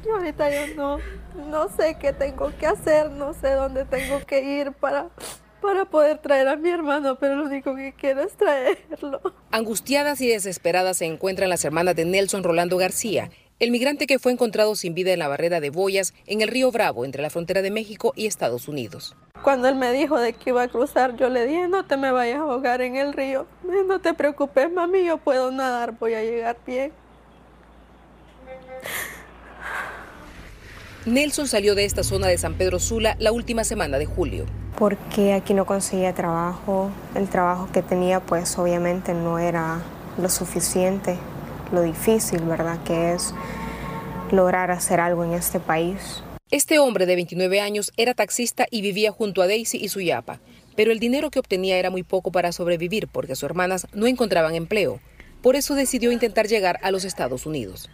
Yo 0.04 0.16
ahorita 0.16 0.50
yo 0.50 0.74
no, 0.74 0.98
no 1.48 1.68
sé 1.70 1.96
qué 1.98 2.12
tengo 2.12 2.52
que 2.58 2.66
hacer, 2.66 3.10
no 3.10 3.32
sé 3.32 3.52
dónde 3.52 3.86
tengo 3.86 4.20
que 4.26 4.42
ir 4.42 4.72
para 4.72 5.06
para 5.62 5.86
poder 5.86 6.18
traer 6.18 6.48
a 6.48 6.56
mi 6.56 6.68
hermano, 6.68 7.16
pero 7.18 7.36
lo 7.36 7.44
único 7.44 7.74
que 7.74 7.94
quiero 7.96 8.22
es 8.22 8.34
traerlo. 8.34 9.20
Angustiadas 9.50 10.20
y 10.20 10.28
desesperadas 10.28 10.98
se 10.98 11.06
encuentran 11.06 11.48
las 11.48 11.64
hermanas 11.64 11.96
de 11.96 12.04
Nelson 12.04 12.42
Rolando 12.42 12.76
García, 12.76 13.30
el 13.60 13.70
migrante 13.70 14.06
que 14.06 14.18
fue 14.18 14.32
encontrado 14.32 14.74
sin 14.74 14.92
vida 14.92 15.12
en 15.12 15.20
la 15.20 15.28
barrera 15.28 15.60
de 15.60 15.70
Boyas, 15.70 16.14
en 16.26 16.42
el 16.42 16.48
río 16.48 16.72
Bravo, 16.72 17.04
entre 17.04 17.22
la 17.22 17.30
frontera 17.30 17.62
de 17.62 17.70
México 17.70 18.12
y 18.16 18.26
Estados 18.26 18.66
Unidos. 18.66 19.14
Cuando 19.42 19.68
él 19.68 19.76
me 19.76 19.92
dijo 19.92 20.18
de 20.18 20.32
que 20.32 20.50
iba 20.50 20.62
a 20.62 20.68
cruzar, 20.68 21.16
yo 21.16 21.28
le 21.28 21.46
dije, 21.46 21.68
no 21.68 21.86
te 21.86 21.96
me 21.96 22.10
vayas 22.10 22.38
a 22.38 22.42
ahogar 22.42 22.82
en 22.82 22.96
el 22.96 23.12
río. 23.12 23.46
No 23.86 24.00
te 24.00 24.14
preocupes, 24.14 24.70
mami, 24.70 25.04
yo 25.04 25.18
puedo 25.18 25.50
nadar, 25.50 25.92
voy 25.98 26.14
a 26.14 26.22
llegar 26.22 26.56
bien. 26.66 26.92
Nelson 31.04 31.48
salió 31.48 31.74
de 31.74 31.84
esta 31.84 32.04
zona 32.04 32.28
de 32.28 32.38
San 32.38 32.54
Pedro 32.54 32.78
Sula 32.78 33.16
la 33.18 33.32
última 33.32 33.64
semana 33.64 33.98
de 33.98 34.06
julio. 34.06 34.46
Porque 34.78 35.32
aquí 35.32 35.52
no 35.52 35.66
conseguía 35.66 36.14
trabajo. 36.14 36.92
El 37.16 37.28
trabajo 37.28 37.68
que 37.72 37.82
tenía 37.82 38.20
pues 38.20 38.56
obviamente 38.56 39.12
no 39.12 39.40
era 39.40 39.82
lo 40.16 40.28
suficiente, 40.28 41.16
lo 41.72 41.82
difícil, 41.82 42.42
¿verdad? 42.42 42.78
Que 42.84 43.14
es 43.14 43.34
lograr 44.30 44.70
hacer 44.70 45.00
algo 45.00 45.24
en 45.24 45.32
este 45.32 45.58
país. 45.58 46.22
Este 46.52 46.78
hombre 46.78 47.06
de 47.06 47.16
29 47.16 47.60
años 47.60 47.90
era 47.96 48.14
taxista 48.14 48.66
y 48.70 48.80
vivía 48.80 49.10
junto 49.10 49.42
a 49.42 49.48
Daisy 49.48 49.78
y 49.78 49.88
su 49.88 50.00
yapa, 50.00 50.38
pero 50.76 50.92
el 50.92 51.00
dinero 51.00 51.30
que 51.30 51.40
obtenía 51.40 51.78
era 51.78 51.90
muy 51.90 52.04
poco 52.04 52.30
para 52.30 52.52
sobrevivir 52.52 53.08
porque 53.08 53.34
sus 53.34 53.44
hermanas 53.44 53.88
no 53.92 54.06
encontraban 54.06 54.54
empleo. 54.54 55.00
Por 55.42 55.56
eso 55.56 55.74
decidió 55.74 56.12
intentar 56.12 56.46
llegar 56.46 56.78
a 56.82 56.92
los 56.92 57.04
Estados 57.04 57.44
Unidos. 57.44 57.90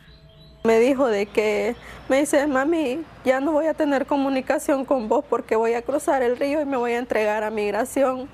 Me 0.65 0.81
dijo 0.81 1.07
de 1.07 1.27
que, 1.27 1.77
me 2.09 2.21
dice, 2.21 2.47
mami, 2.47 3.00
ya 3.25 3.41
no 3.41 3.53
voy 3.53 3.67
a 3.67 3.75
tener 3.75 4.07
comunicación 4.07 4.85
con 4.85 5.09
vos 5.09 5.25
porque 5.29 5.57
voy 5.57 5.75
a 5.75 5.83
cruzar 5.83 6.23
el 6.23 6.37
río 6.37 6.61
y 6.61 6.65
me 6.65 6.77
voy 6.77 6.93
a 6.93 6.99
entregar 6.99 7.45
a 7.45 7.50
migración. 7.50 8.29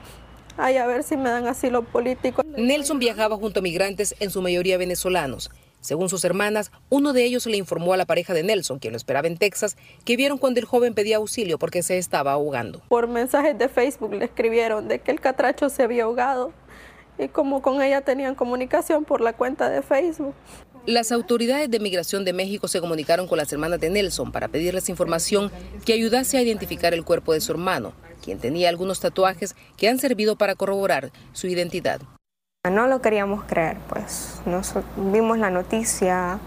Ay, 0.56 0.76
a 0.76 0.86
ver 0.86 1.02
si 1.02 1.16
me 1.16 1.30
dan 1.30 1.46
asilo 1.46 1.82
político. 1.82 2.42
Nelson 2.56 2.98
viajaba 2.98 3.36
junto 3.36 3.60
a 3.60 3.62
migrantes, 3.62 4.14
en 4.20 4.30
su 4.30 4.40
mayoría 4.40 4.78
venezolanos. 4.78 5.50
Según 5.80 6.08
sus 6.08 6.24
hermanas, 6.24 6.70
uno 6.88 7.12
de 7.12 7.24
ellos 7.24 7.44
le 7.44 7.58
informó 7.58 7.92
a 7.92 7.98
la 7.98 8.06
pareja 8.06 8.32
de 8.32 8.42
Nelson, 8.42 8.78
quien 8.78 8.92
lo 8.92 8.96
esperaba 8.96 9.26
en 9.26 9.36
Texas, 9.36 9.76
que 10.06 10.16
vieron 10.16 10.38
cuando 10.38 10.58
el 10.58 10.64
joven 10.64 10.94
pedía 10.94 11.16
auxilio 11.16 11.58
porque 11.58 11.82
se 11.82 11.98
estaba 11.98 12.32
ahogando. 12.32 12.80
Por 12.88 13.06
mensajes 13.06 13.58
de 13.58 13.68
Facebook 13.68 14.14
le 14.14 14.24
escribieron 14.24 14.88
de 14.88 15.00
que 15.00 15.10
el 15.10 15.20
catracho 15.20 15.68
se 15.68 15.82
había 15.82 16.04
ahogado 16.04 16.54
y 17.18 17.28
como 17.28 17.62
con 17.62 17.82
ella 17.82 18.00
tenían 18.00 18.34
comunicación 18.34 19.04
por 19.04 19.20
la 19.20 19.32
cuenta 19.32 19.68
de 19.68 19.82
Facebook. 19.82 20.34
Las 20.86 21.12
autoridades 21.12 21.70
de 21.70 21.80
migración 21.80 22.24
de 22.26 22.34
México 22.34 22.68
se 22.68 22.80
comunicaron 22.80 23.26
con 23.26 23.38
las 23.38 23.50
hermanas 23.52 23.80
de 23.80 23.88
Nelson 23.88 24.32
para 24.32 24.48
pedirles 24.48 24.90
información 24.90 25.50
que 25.86 25.94
ayudase 25.94 26.36
a 26.36 26.42
identificar 26.42 26.92
el 26.92 27.04
cuerpo 27.04 27.32
de 27.32 27.40
su 27.40 27.52
hermano, 27.52 27.94
quien 28.22 28.38
tenía 28.38 28.68
algunos 28.68 29.00
tatuajes 29.00 29.56
que 29.78 29.88
han 29.88 29.98
servido 29.98 30.36
para 30.36 30.54
corroborar 30.54 31.10
su 31.32 31.46
identidad. 31.46 32.02
No 32.70 32.86
lo 32.86 33.00
queríamos 33.00 33.44
creer, 33.44 33.76
pues 33.88 34.40
Nos, 34.46 34.74
vimos 34.96 35.38
la 35.38 35.50
noticia 35.50 36.38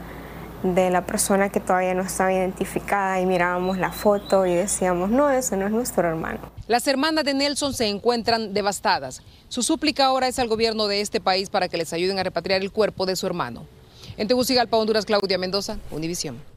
de 0.63 0.89
la 0.89 1.05
persona 1.05 1.49
que 1.49 1.59
todavía 1.59 1.93
no 1.93 2.01
estaba 2.01 2.33
identificada 2.33 3.21
y 3.21 3.25
mirábamos 3.25 3.77
la 3.77 3.91
foto 3.91 4.45
y 4.45 4.55
decíamos, 4.55 5.09
no, 5.09 5.29
ese 5.29 5.55
no 5.57 5.65
es 5.65 5.71
nuestro 5.71 6.07
hermano. 6.07 6.51
Las 6.67 6.87
hermanas 6.87 7.23
de 7.23 7.33
Nelson 7.33 7.73
se 7.73 7.87
encuentran 7.87 8.53
devastadas. 8.53 9.21
Su 9.49 9.63
súplica 9.63 10.05
ahora 10.05 10.27
es 10.27 10.39
al 10.39 10.47
gobierno 10.47 10.87
de 10.87 11.01
este 11.01 11.21
país 11.21 11.49
para 11.49 11.69
que 11.69 11.77
les 11.77 11.93
ayuden 11.93 12.19
a 12.19 12.23
repatriar 12.23 12.61
el 12.61 12.71
cuerpo 12.71 13.05
de 13.05 13.15
su 13.15 13.27
hermano. 13.27 13.65
En 14.17 14.27
Tegucigalpa, 14.27 14.77
Honduras, 14.77 15.05
Claudia 15.05 15.37
Mendoza, 15.37 15.77
Univisión. 15.91 16.56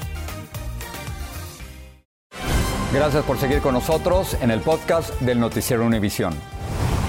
Gracias 2.93 3.23
por 3.23 3.37
seguir 3.37 3.61
con 3.61 3.73
nosotros 3.73 4.35
en 4.41 4.51
el 4.51 4.59
podcast 4.59 5.17
del 5.21 5.39
Noticiero 5.39 5.85
Univisión. 5.85 6.33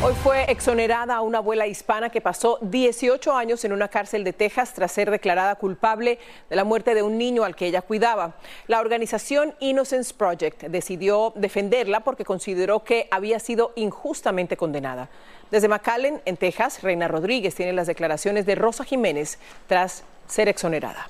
Hoy 0.00 0.14
fue 0.14 0.44
exonerada 0.48 1.20
una 1.22 1.38
abuela 1.38 1.66
hispana 1.66 2.08
que 2.08 2.20
pasó 2.20 2.60
18 2.62 3.32
años 3.32 3.64
en 3.64 3.72
una 3.72 3.88
cárcel 3.88 4.22
de 4.22 4.32
Texas 4.32 4.74
tras 4.74 4.92
ser 4.92 5.10
declarada 5.10 5.56
culpable 5.56 6.20
de 6.48 6.54
la 6.54 6.62
muerte 6.62 6.94
de 6.94 7.02
un 7.02 7.18
niño 7.18 7.42
al 7.42 7.56
que 7.56 7.66
ella 7.66 7.82
cuidaba. 7.82 8.36
La 8.68 8.78
organización 8.78 9.56
Innocence 9.58 10.14
Project 10.14 10.62
decidió 10.62 11.32
defenderla 11.34 11.98
porque 11.98 12.24
consideró 12.24 12.84
que 12.84 13.08
había 13.10 13.40
sido 13.40 13.72
injustamente 13.74 14.56
condenada. 14.56 15.08
Desde 15.50 15.66
McAllen, 15.66 16.22
en 16.26 16.36
Texas, 16.36 16.80
Reina 16.82 17.08
Rodríguez 17.08 17.56
tiene 17.56 17.72
las 17.72 17.88
declaraciones 17.88 18.46
de 18.46 18.54
Rosa 18.54 18.84
Jiménez 18.84 19.40
tras 19.66 20.04
ser 20.28 20.48
exonerada. 20.48 21.08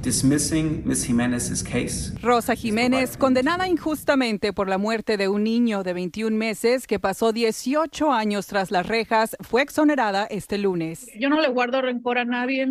Dismissing 0.00 0.82
Ms. 0.84 1.04
Jimenez's 1.06 1.62
case. 1.62 2.12
Rosa 2.22 2.54
Jiménez, 2.54 3.16
condenada 3.16 3.68
injustamente 3.68 4.52
por 4.52 4.68
la 4.68 4.78
muerte 4.78 5.16
de 5.16 5.28
un 5.28 5.44
niño 5.44 5.82
de 5.82 5.92
21 5.92 6.36
meses 6.36 6.86
que 6.86 6.98
pasó 6.98 7.32
18 7.32 8.12
años 8.12 8.46
tras 8.46 8.70
las 8.70 8.86
rejas, 8.86 9.36
fue 9.40 9.62
exonerada 9.62 10.26
este 10.26 10.58
lunes. 10.58 11.06
Yo 11.18 11.28
no 11.28 11.40
le 11.40 11.48
guardo 11.48 11.82
rencor 11.82 12.18
a 12.18 12.24
nadie, 12.24 12.68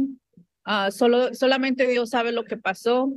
ah, 0.65 0.91
solo, 0.91 1.33
solamente 1.33 1.87
Dios 1.87 2.09
sabe 2.09 2.31
lo 2.31 2.43
que 2.43 2.57
pasó. 2.57 3.09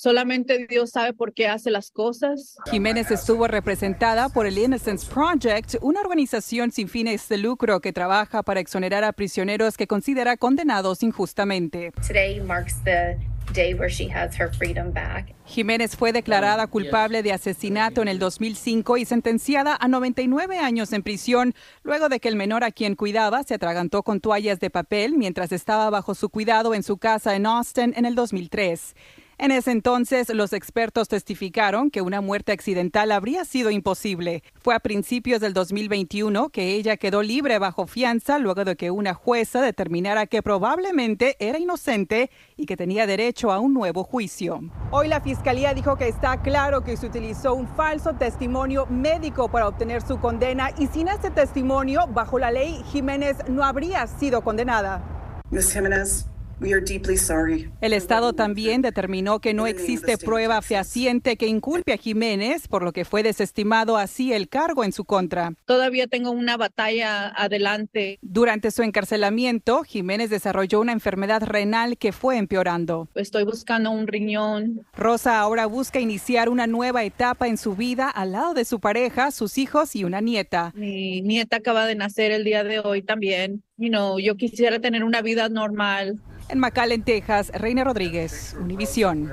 Solamente 0.00 0.66
Dios 0.66 0.92
sabe 0.92 1.12
por 1.12 1.34
qué 1.34 1.46
hace 1.46 1.70
las 1.70 1.90
cosas. 1.90 2.56
Jiménez 2.70 3.10
estuvo 3.10 3.46
representada 3.46 4.30
por 4.30 4.46
el 4.46 4.56
Innocence 4.56 5.06
Project, 5.06 5.74
una 5.82 6.00
organización 6.00 6.70
sin 6.70 6.88
fines 6.88 7.28
de 7.28 7.36
lucro 7.36 7.80
que 7.80 7.92
trabaja 7.92 8.42
para 8.42 8.60
exonerar 8.60 9.04
a 9.04 9.12
prisioneros 9.12 9.76
que 9.76 9.86
considera 9.86 10.38
condenados 10.38 11.02
injustamente. 11.02 11.92
Today 12.08 12.40
marks 12.40 12.82
the 12.82 13.18
day 13.52 13.74
where 13.74 13.90
she 13.90 14.08
has 14.08 14.38
her 14.38 14.52
freedom 14.52 14.92
back. 14.92 15.34
Jiménez 15.46 15.96
fue 15.96 16.12
declarada 16.12 16.66
culpable 16.68 17.22
de 17.22 17.32
asesinato 17.32 18.02
en 18.02 18.08
el 18.08 18.18
2005 18.18 18.96
y 18.96 19.04
sentenciada 19.04 19.76
a 19.80 19.88
99 19.88 20.58
años 20.58 20.92
en 20.92 21.02
prisión 21.02 21.54
luego 21.82 22.08
de 22.08 22.20
que 22.20 22.28
el 22.28 22.36
menor 22.36 22.62
a 22.62 22.70
quien 22.70 22.94
cuidaba 22.94 23.42
se 23.42 23.54
atragantó 23.54 24.02
con 24.02 24.20
toallas 24.20 24.60
de 24.60 24.70
papel 24.70 25.14
mientras 25.16 25.52
estaba 25.52 25.90
bajo 25.90 26.14
su 26.14 26.28
cuidado 26.28 26.74
en 26.74 26.82
su 26.82 26.98
casa 26.98 27.34
en 27.34 27.46
Austin 27.46 27.92
en 27.96 28.04
el 28.04 28.14
2003. 28.14 28.94
En 29.42 29.52
ese 29.52 29.70
entonces, 29.70 30.28
los 30.34 30.52
expertos 30.52 31.08
testificaron 31.08 31.90
que 31.90 32.02
una 32.02 32.20
muerte 32.20 32.52
accidental 32.52 33.10
habría 33.10 33.46
sido 33.46 33.70
imposible. 33.70 34.42
Fue 34.60 34.74
a 34.74 34.80
principios 34.80 35.40
del 35.40 35.54
2021 35.54 36.50
que 36.50 36.74
ella 36.74 36.98
quedó 36.98 37.22
libre 37.22 37.58
bajo 37.58 37.86
fianza 37.86 38.38
luego 38.38 38.66
de 38.66 38.76
que 38.76 38.90
una 38.90 39.14
jueza 39.14 39.62
determinara 39.62 40.26
que 40.26 40.42
probablemente 40.42 41.36
era 41.38 41.58
inocente 41.58 42.30
y 42.58 42.66
que 42.66 42.76
tenía 42.76 43.06
derecho 43.06 43.50
a 43.50 43.60
un 43.60 43.72
nuevo 43.72 44.04
juicio. 44.04 44.60
Hoy 44.90 45.08
la 45.08 45.22
fiscalía 45.22 45.72
dijo 45.72 45.96
que 45.96 46.08
está 46.08 46.42
claro 46.42 46.84
que 46.84 46.98
se 46.98 47.06
utilizó 47.06 47.54
un 47.54 47.66
falso 47.66 48.12
testimonio 48.12 48.84
médico 48.90 49.50
para 49.50 49.68
obtener 49.68 50.02
su 50.02 50.20
condena 50.20 50.68
y 50.76 50.86
sin 50.88 51.08
ese 51.08 51.30
testimonio, 51.30 52.06
bajo 52.08 52.38
la 52.38 52.50
ley, 52.50 52.82
Jiménez 52.92 53.38
no 53.48 53.64
habría 53.64 54.06
sido 54.06 54.42
condenada. 54.42 55.02
Ms. 55.50 55.72
Jimenez, 55.72 56.29
we 56.60 56.72
are 56.72 56.80
deeply 56.80 57.16
sorry. 57.16 57.70
El 57.80 57.92
Estado 57.92 58.32
también 58.32 58.82
determinó 58.82 59.40
que 59.40 59.54
no 59.54 59.66
existe 59.66 60.18
prueba 60.18 60.62
fehaciente 60.62 61.36
que 61.36 61.46
inculpe 61.46 61.92
a 61.92 61.96
Jiménez, 61.96 62.68
por 62.68 62.82
lo 62.82 62.92
que 62.92 63.04
fue 63.04 63.22
desestimado 63.22 63.96
así 63.96 64.32
el 64.32 64.48
cargo 64.48 64.84
en 64.84 64.92
su 64.92 65.04
contra. 65.04 65.52
Todavía 65.64 66.06
tengo 66.06 66.30
una 66.30 66.56
batalla 66.56 67.28
adelante. 67.28 68.18
Durante 68.22 68.70
su 68.70 68.82
encarcelamiento, 68.82 69.82
Jiménez 69.82 70.30
desarrolló 70.30 70.80
una 70.80 70.92
enfermedad 70.92 71.42
renal 71.42 71.96
que 71.98 72.12
fue 72.12 72.36
empeorando. 72.36 73.08
Estoy 73.14 73.44
buscando 73.44 73.90
un 73.90 74.06
riñón. 74.06 74.86
Rosa 74.96 75.40
ahora 75.40 75.66
busca 75.66 76.00
iniciar 76.00 76.48
una 76.48 76.66
nueva 76.66 77.04
etapa 77.04 77.48
en 77.48 77.56
su 77.56 77.74
vida 77.74 78.08
al 78.08 78.32
lado 78.32 78.54
de 78.54 78.64
su 78.64 78.80
pareja, 78.80 79.30
sus 79.30 79.58
hijos 79.58 79.96
y 79.96 80.04
una 80.04 80.20
nieta. 80.20 80.72
Mi 80.74 81.22
nieta 81.22 81.56
acaba 81.56 81.86
de 81.86 81.94
nacer 81.94 82.32
el 82.32 82.44
día 82.44 82.64
de 82.64 82.80
hoy 82.80 83.02
también. 83.02 83.62
You 83.76 83.88
know, 83.88 84.18
yo 84.18 84.36
quisiera 84.36 84.78
tener 84.78 85.04
una 85.04 85.22
vida 85.22 85.48
normal. 85.48 86.20
En 86.50 86.58
McAllen, 86.58 87.04
Texas, 87.04 87.52
Reina 87.54 87.84
Rodríguez, 87.84 88.56
Univisión. 88.60 89.32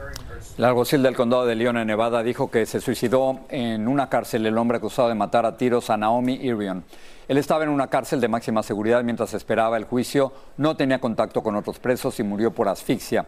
El 0.56 0.64
alguacil 0.64 1.02
del 1.02 1.16
condado 1.16 1.48
de 1.48 1.56
León, 1.56 1.78
en 1.78 1.88
Nevada, 1.88 2.22
dijo 2.22 2.52
que 2.52 2.68
se 2.68 2.80
suicidó 2.80 3.40
en 3.50 3.88
una 3.88 4.08
cárcel 4.08 4.46
el 4.46 4.56
hombre 4.56 4.78
acusado 4.78 5.10
de 5.10 5.16
matar 5.16 5.44
a 5.48 5.58
tiros 5.58 5.90
a 5.90 5.98
Naomi 5.98 6.36
Irion. 6.36 6.84
Él 7.28 7.40
estaba 7.40 7.64
en 7.64 7.72
una 7.72 7.88
cárcel 7.88 8.22
de 8.22 8.28
máxima 8.28 8.62
seguridad 8.62 9.04
mientras 9.04 9.34
esperaba 9.34 9.78
el 9.78 9.86
juicio, 9.86 10.32
no 10.58 10.78
tenía 10.78 11.00
contacto 11.00 11.42
con 11.42 11.56
otros 11.56 11.80
presos 11.80 12.20
y 12.20 12.24
murió 12.24 12.52
por 12.52 12.68
asfixia. 12.68 13.26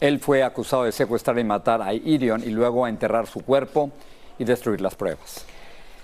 Él 0.00 0.18
fue 0.18 0.42
acusado 0.42 0.84
de 0.84 0.92
secuestrar 0.92 1.38
y 1.38 1.44
matar 1.44 1.82
a 1.82 1.92
Irion 1.92 2.42
y 2.42 2.48
luego 2.50 2.86
a 2.86 2.88
enterrar 2.88 3.26
su 3.26 3.40
cuerpo 3.40 3.90
y 4.38 4.44
destruir 4.44 4.80
las 4.80 4.94
pruebas. 4.94 5.44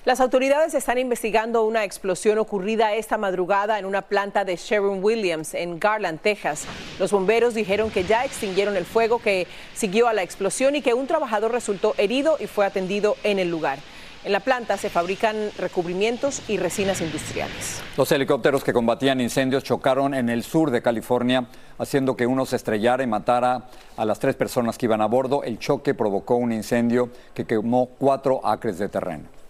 Las 0.04 0.18
autoridades 0.18 0.74
están 0.74 0.98
investigando 0.98 1.62
una 1.62 1.84
explosión 1.84 2.36
ocurrida 2.38 2.92
esta 2.92 3.18
madrugada 3.18 3.78
en 3.78 3.84
una 3.84 4.02
planta 4.02 4.44
de 4.44 4.56
Sharon 4.56 4.98
Williams 5.00 5.54
en 5.54 5.78
Garland, 5.78 6.18
Texas. 6.20 6.64
Los 6.98 7.12
bomberos 7.12 7.54
dijeron 7.54 7.88
que 7.88 8.02
ya 8.02 8.24
extinguieron 8.24 8.74
el 8.74 8.84
fuego 8.84 9.20
que 9.20 9.46
siguió 9.74 10.08
a 10.08 10.12
la 10.12 10.24
explosión 10.24 10.74
y 10.74 10.82
que 10.82 10.92
un 10.92 11.06
trabajador 11.06 11.52
resultó 11.52 11.94
herido 11.98 12.36
y 12.40 12.48
fue 12.48 12.66
atendido 12.66 13.14
en 13.22 13.38
el 13.38 13.48
lugar. 13.48 13.78
En 14.24 14.32
la 14.32 14.40
planta 14.40 14.76
se 14.76 14.90
fabrican 14.90 15.36
recubrimientos 15.56 16.42
y 16.48 16.56
resinas 16.56 17.00
industriales. 17.00 17.80
Los 17.96 18.10
helicópteros 18.10 18.64
que 18.64 18.72
combatían 18.72 19.20
incendios 19.20 19.62
chocaron 19.62 20.14
en 20.14 20.28
el 20.30 20.42
sur 20.42 20.72
de 20.72 20.82
California, 20.82 21.46
haciendo 21.78 22.16
que 22.16 22.26
uno 22.26 22.44
se 22.44 22.56
estrellara 22.56 23.04
y 23.04 23.06
matara 23.06 23.68
a 23.96 24.04
las 24.04 24.18
tres 24.18 24.34
personas 24.34 24.78
que 24.78 24.86
iban 24.86 25.00
a 25.00 25.06
bordo. 25.06 25.44
El 25.44 25.60
choque 25.60 25.94
provocó 25.94 26.34
un 26.34 26.50
incendio 26.50 27.10
que 27.34 27.44
quemó 27.44 27.86
cuatro 28.00 28.44
acres 28.44 28.78
de 28.78 28.88
terreno. 28.88 29.41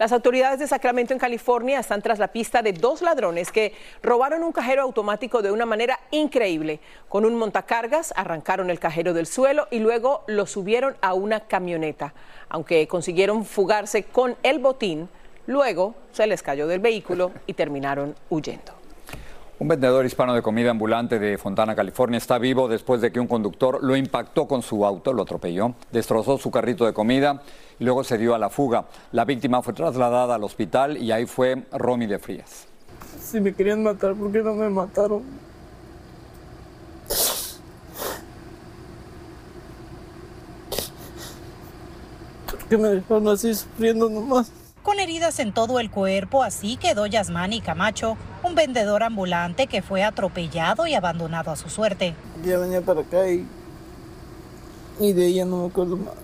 Las 0.00 0.12
autoridades 0.12 0.58
de 0.58 0.66
Sacramento, 0.66 1.12
en 1.12 1.18
California, 1.18 1.78
están 1.78 2.00
tras 2.00 2.18
la 2.18 2.28
pista 2.28 2.62
de 2.62 2.72
dos 2.72 3.02
ladrones 3.02 3.52
que 3.52 3.74
robaron 4.02 4.42
un 4.42 4.50
cajero 4.50 4.80
automático 4.80 5.42
de 5.42 5.50
una 5.50 5.66
manera 5.66 6.00
increíble. 6.10 6.80
Con 7.10 7.26
un 7.26 7.34
montacargas 7.34 8.14
arrancaron 8.16 8.70
el 8.70 8.80
cajero 8.80 9.12
del 9.12 9.26
suelo 9.26 9.68
y 9.70 9.78
luego 9.78 10.24
lo 10.26 10.46
subieron 10.46 10.96
a 11.02 11.12
una 11.12 11.40
camioneta. 11.40 12.14
Aunque 12.48 12.88
consiguieron 12.88 13.44
fugarse 13.44 14.04
con 14.04 14.36
el 14.42 14.58
botín, 14.58 15.10
luego 15.46 15.94
se 16.12 16.26
les 16.26 16.42
cayó 16.42 16.66
del 16.66 16.80
vehículo 16.80 17.32
y 17.46 17.52
terminaron 17.52 18.14
huyendo. 18.30 18.79
Un 19.60 19.68
vendedor 19.68 20.06
hispano 20.06 20.32
de 20.34 20.40
comida 20.40 20.70
ambulante 20.70 21.18
de 21.18 21.36
Fontana, 21.36 21.76
California, 21.76 22.16
está 22.16 22.38
vivo 22.38 22.66
después 22.66 23.02
de 23.02 23.12
que 23.12 23.20
un 23.20 23.26
conductor 23.26 23.84
lo 23.84 23.94
impactó 23.94 24.48
con 24.48 24.62
su 24.62 24.86
auto, 24.86 25.12
lo 25.12 25.24
atropelló, 25.24 25.74
destrozó 25.92 26.38
su 26.38 26.50
carrito 26.50 26.86
de 26.86 26.94
comida 26.94 27.42
y 27.78 27.84
luego 27.84 28.02
se 28.02 28.16
dio 28.16 28.34
a 28.34 28.38
la 28.38 28.48
fuga. 28.48 28.86
La 29.12 29.26
víctima 29.26 29.60
fue 29.60 29.74
trasladada 29.74 30.36
al 30.36 30.44
hospital 30.44 30.96
y 30.96 31.12
ahí 31.12 31.26
fue 31.26 31.62
Romy 31.72 32.06
de 32.06 32.18
Frías. 32.18 32.68
Si 33.20 33.38
me 33.38 33.52
querían 33.52 33.82
matar, 33.82 34.14
¿por 34.14 34.32
qué 34.32 34.42
no 34.42 34.54
me 34.54 34.70
mataron? 34.70 35.24
¿Por 42.50 42.58
qué 42.66 42.78
me 42.78 42.88
dejaron 42.88 43.28
así 43.28 43.54
sufriendo 43.54 44.08
nomás? 44.08 44.50
Con 44.82 44.98
heridas 44.98 45.38
en 45.40 45.52
todo 45.52 45.78
el 45.78 45.90
cuerpo, 45.90 46.42
así 46.42 46.76
quedó 46.76 47.04
Yasmani 47.04 47.60
Camacho, 47.60 48.16
un 48.42 48.54
vendedor 48.54 49.02
ambulante 49.02 49.66
que 49.66 49.82
fue 49.82 50.02
atropellado 50.02 50.86
y 50.86 50.94
abandonado 50.94 51.50
a 51.50 51.56
su 51.56 51.68
suerte. 51.68 52.14
Ya 52.42 52.56
venía 52.56 52.80
para 52.80 53.02
acá 53.02 53.28
y, 53.28 53.46
y 54.98 55.12
de 55.12 55.26
ella 55.26 55.44
no 55.44 55.58
me 55.58 55.68
acuerdo 55.68 55.98
más. 55.98 56.14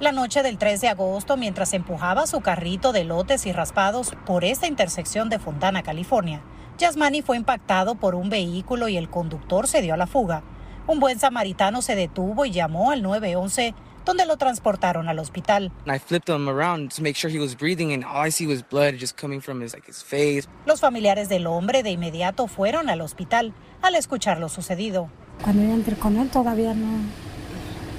La 0.00 0.10
noche 0.10 0.42
del 0.42 0.58
3 0.58 0.80
de 0.80 0.88
agosto, 0.88 1.36
mientras 1.36 1.72
empujaba 1.74 2.26
su 2.26 2.40
carrito 2.40 2.92
de 2.92 3.04
lotes 3.04 3.46
y 3.46 3.52
raspados 3.52 4.14
por 4.26 4.44
esta 4.44 4.66
intersección 4.66 5.30
de 5.30 5.38
Fontana, 5.38 5.84
California, 5.84 6.42
Yasmani 6.78 7.22
fue 7.22 7.36
impactado 7.36 7.94
por 7.94 8.16
un 8.16 8.28
vehículo 8.28 8.88
y 8.88 8.96
el 8.96 9.08
conductor 9.08 9.68
se 9.68 9.80
dio 9.80 9.94
a 9.94 9.96
la 9.96 10.08
fuga. 10.08 10.42
Un 10.88 10.98
buen 10.98 11.18
samaritano 11.18 11.82
se 11.82 11.94
detuvo 11.94 12.44
y 12.44 12.50
llamó 12.50 12.90
al 12.90 13.02
911 13.02 13.74
donde 14.06 14.24
lo 14.24 14.38
transportaron 14.38 15.08
al 15.08 15.18
hospital. 15.18 15.70
I 15.86 15.98
flipped 15.98 16.30
him 16.30 16.48
around 16.48 16.92
to 16.94 17.02
make 17.02 17.16
sure 17.16 17.30
he 17.30 17.38
was 17.38 17.54
breathing 17.54 17.92
and 17.92 18.04
all 18.04 18.26
I 18.26 18.30
see 18.30 18.46
was 18.46 18.62
blood 18.66 18.94
just 18.98 19.20
coming 19.20 19.42
from 19.42 19.60
his 19.60 19.74
like 19.74 19.86
his 19.86 20.02
face. 20.02 20.48
Los 20.64 20.80
familiares 20.80 21.28
del 21.28 21.46
hombre 21.46 21.82
de 21.82 21.90
inmediato 21.90 22.46
fueron 22.46 22.88
al 22.88 23.02
hospital 23.02 23.52
al 23.82 23.94
escuchar 23.96 24.38
lo 24.38 24.48
sucedido. 24.48 25.10
Cuando 25.42 25.62
yo 25.62 25.74
entré 25.74 25.96
con 25.96 26.16
él 26.16 26.30
todavía 26.30 26.72
no 26.72 27.00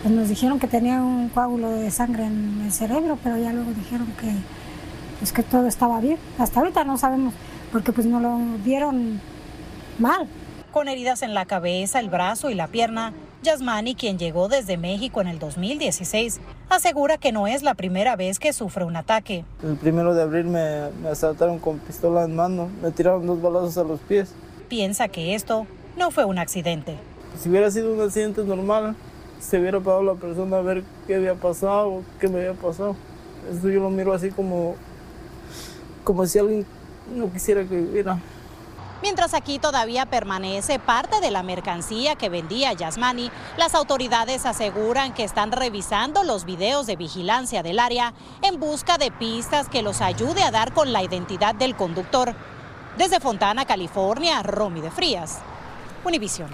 pues 0.02 0.14
nos 0.14 0.30
dijeron 0.30 0.60
que 0.60 0.68
tenía 0.68 1.02
un 1.02 1.30
coágulo 1.30 1.72
de 1.72 1.92
sangre 1.92 2.26
en 2.26 2.62
el 2.64 2.72
cerebro, 2.72 3.18
pero 3.24 3.38
ya 3.38 3.52
luego 3.52 3.72
dijeron 3.72 4.08
que 4.20 4.32
pues 5.20 5.34
que 5.34 5.44
todo 5.44 5.68
estaba 5.68 6.00
bien. 6.00 6.18
Hasta 6.40 6.60
ahorita 6.60 6.84
no 6.84 6.98
sabemos 6.98 7.34
porque 7.72 7.92
pues 7.92 8.08
no 8.08 8.20
lo 8.20 8.38
vieron 8.64 9.20
mal. 10.00 10.28
Con 10.72 10.88
heridas 10.88 11.22
en 11.24 11.34
la 11.34 11.46
cabeza, 11.46 12.00
el 12.00 12.10
brazo 12.10 12.50
y 12.50 12.54
la 12.54 12.68
pierna, 12.68 13.14
Yasmani, 13.48 13.96
quien 13.96 14.20
llegó 14.20 14.50
desde 14.50 14.76
México 14.76 15.22
en 15.22 15.28
el 15.30 15.40
2016, 15.40 16.42
asegura 16.70 17.18
que 17.18 17.32
no 17.32 17.48
es 17.48 17.64
la 17.64 17.76
primera 17.76 18.18
vez 18.18 18.40
que 18.40 18.52
sufre 18.52 18.84
un 18.84 18.98
ataque. 18.98 19.46
El 19.64 19.78
primero 19.78 20.14
de 20.14 20.22
abril 20.22 20.48
me, 20.48 20.90
me 21.02 21.08
asaltaron 21.08 21.58
con 21.58 21.80
pistola 21.80 22.26
en 22.26 22.36
mano, 22.36 22.70
me 22.82 22.92
tiraron 22.92 23.26
dos 23.26 23.42
balazos 23.42 23.78
a 23.78 23.86
los 23.86 24.02
pies. 24.02 24.34
Piensa 24.68 25.08
que 25.08 25.34
esto 25.34 25.66
no 25.96 26.12
fue 26.12 26.26
un 26.26 26.40
accidente. 26.40 26.98
Si 27.40 27.48
hubiera 27.48 27.72
sido 27.72 27.94
un 27.94 28.02
accidente 28.02 28.44
normal, 28.44 28.98
se 29.40 29.58
hubiera 29.58 29.80
parado 29.80 30.04
la 30.04 30.16
persona 30.16 30.58
a 30.58 30.62
ver 30.62 30.84
qué 31.08 31.16
había 31.16 31.36
pasado, 31.36 32.04
qué 32.20 32.28
me 32.28 32.40
había 32.40 32.54
pasado. 32.54 32.98
Eso 33.50 33.70
yo 33.70 33.80
lo 33.80 33.90
miro 33.90 34.12
así 34.12 34.30
como, 34.30 34.76
como 36.04 36.26
si 36.26 36.38
alguien 36.38 36.66
no 37.16 37.32
quisiera 37.32 37.64
que 37.64 37.78
viviera. 37.78 38.20
Mientras 39.02 39.36
aquí 39.36 39.60
todavía 39.60 40.08
permanece 40.08 40.80
parte 40.80 41.20
de 41.22 41.30
la 41.30 41.44
mercancía 41.44 42.16
que 42.16 42.30
vendía 42.30 42.74
Yasmani, 42.74 43.30
las 43.56 43.76
autoridades 43.76 44.46
aseguran 44.46 45.14
que 45.14 45.24
están 45.24 45.52
revisando 45.52 46.24
los 46.24 46.46
videos 46.46 46.88
de 46.88 46.96
vigilancia 46.96 47.62
del 47.62 47.78
área 47.78 48.14
en 48.42 48.60
busca 48.60 48.98
de 48.98 49.12
pistas 49.12 49.70
que 49.70 49.84
los 49.84 50.02
ayude 50.02 50.42
a 50.42 50.52
dar 50.52 50.74
con 50.74 50.94
la 50.94 51.04
identidad 51.04 51.54
del 51.54 51.76
conductor. 51.76 52.34
Desde 52.98 53.20
Fontana, 53.20 53.66
California, 53.66 54.42
Romy 54.42 54.82
de 54.82 54.90
Frías, 54.90 55.40
Univisión. 56.04 56.50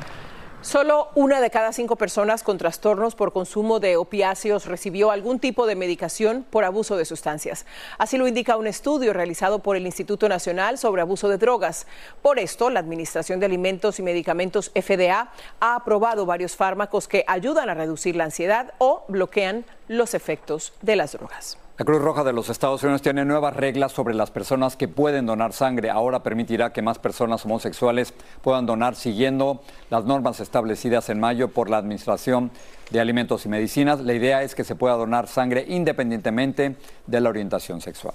Solo 0.63 1.09
una 1.15 1.41
de 1.41 1.49
cada 1.49 1.73
cinco 1.73 1.97
personas 1.97 2.41
con 2.41 2.57
trastornos 2.57 3.15
por 3.15 3.33
consumo 3.33 3.81
de 3.81 3.97
opiáceos 3.97 4.65
recibió 4.65 5.11
algún 5.11 5.37
tipo 5.39 5.67
de 5.67 5.75
medicación 5.75 6.45
por 6.49 6.63
abuso 6.63 6.95
de 6.95 7.03
sustancias. 7.03 7.65
Así 7.97 8.17
lo 8.17 8.29
indica 8.29 8.55
un 8.55 8.65
estudio 8.65 9.11
realizado 9.11 9.59
por 9.59 9.75
el 9.75 9.85
Instituto 9.85 10.29
Nacional 10.29 10.77
sobre 10.77 11.01
Abuso 11.01 11.27
de 11.27 11.37
Drogas. 11.37 11.85
Por 12.21 12.39
esto, 12.39 12.69
la 12.69 12.79
Administración 12.79 13.41
de 13.41 13.45
Alimentos 13.45 13.99
y 13.99 14.03
Medicamentos 14.03 14.71
FDA 14.73 15.33
ha 15.59 15.75
aprobado 15.75 16.25
varios 16.25 16.55
fármacos 16.55 17.09
que 17.09 17.25
ayudan 17.27 17.69
a 17.69 17.73
reducir 17.73 18.15
la 18.15 18.23
ansiedad 18.23 18.73
o 18.77 19.03
bloquean 19.09 19.65
los 19.89 20.13
efectos 20.13 20.71
de 20.81 20.95
las 20.95 21.11
drogas. 21.11 21.57
La 21.75 21.85
Cruz 21.85 22.03
Roja 22.03 22.23
de 22.23 22.33
los 22.33 22.49
Estados 22.49 22.83
Unidos 22.83 23.01
tiene 23.01 23.25
nuevas 23.25 23.55
reglas 23.55 23.91
sobre 23.91 24.13
las 24.13 24.29
personas 24.29 24.77
que 24.77 24.87
pueden 24.87 25.25
donar 25.25 25.53
sangre. 25.53 25.89
Ahora 25.89 26.21
permitirá 26.21 26.71
que 26.71 26.83
más 26.83 26.99
personas 26.99 27.43
homosexuales 27.45 28.13
puedan 28.43 28.67
donar 28.67 28.95
siguiendo 28.95 29.59
las 29.89 30.05
normas 30.05 30.39
establecidas 30.39 31.09
en 31.09 31.19
mayo 31.19 31.47
por 31.47 31.71
la 31.71 31.77
Administración 31.77 32.51
de 32.91 32.99
Alimentos 32.99 33.47
y 33.47 33.49
Medicinas. 33.49 34.01
La 34.01 34.13
idea 34.13 34.43
es 34.43 34.53
que 34.53 34.63
se 34.63 34.75
pueda 34.75 34.93
donar 34.93 35.27
sangre 35.27 35.65
independientemente 35.67 36.75
de 37.07 37.19
la 37.19 37.29
orientación 37.29 37.81
sexual. 37.81 38.13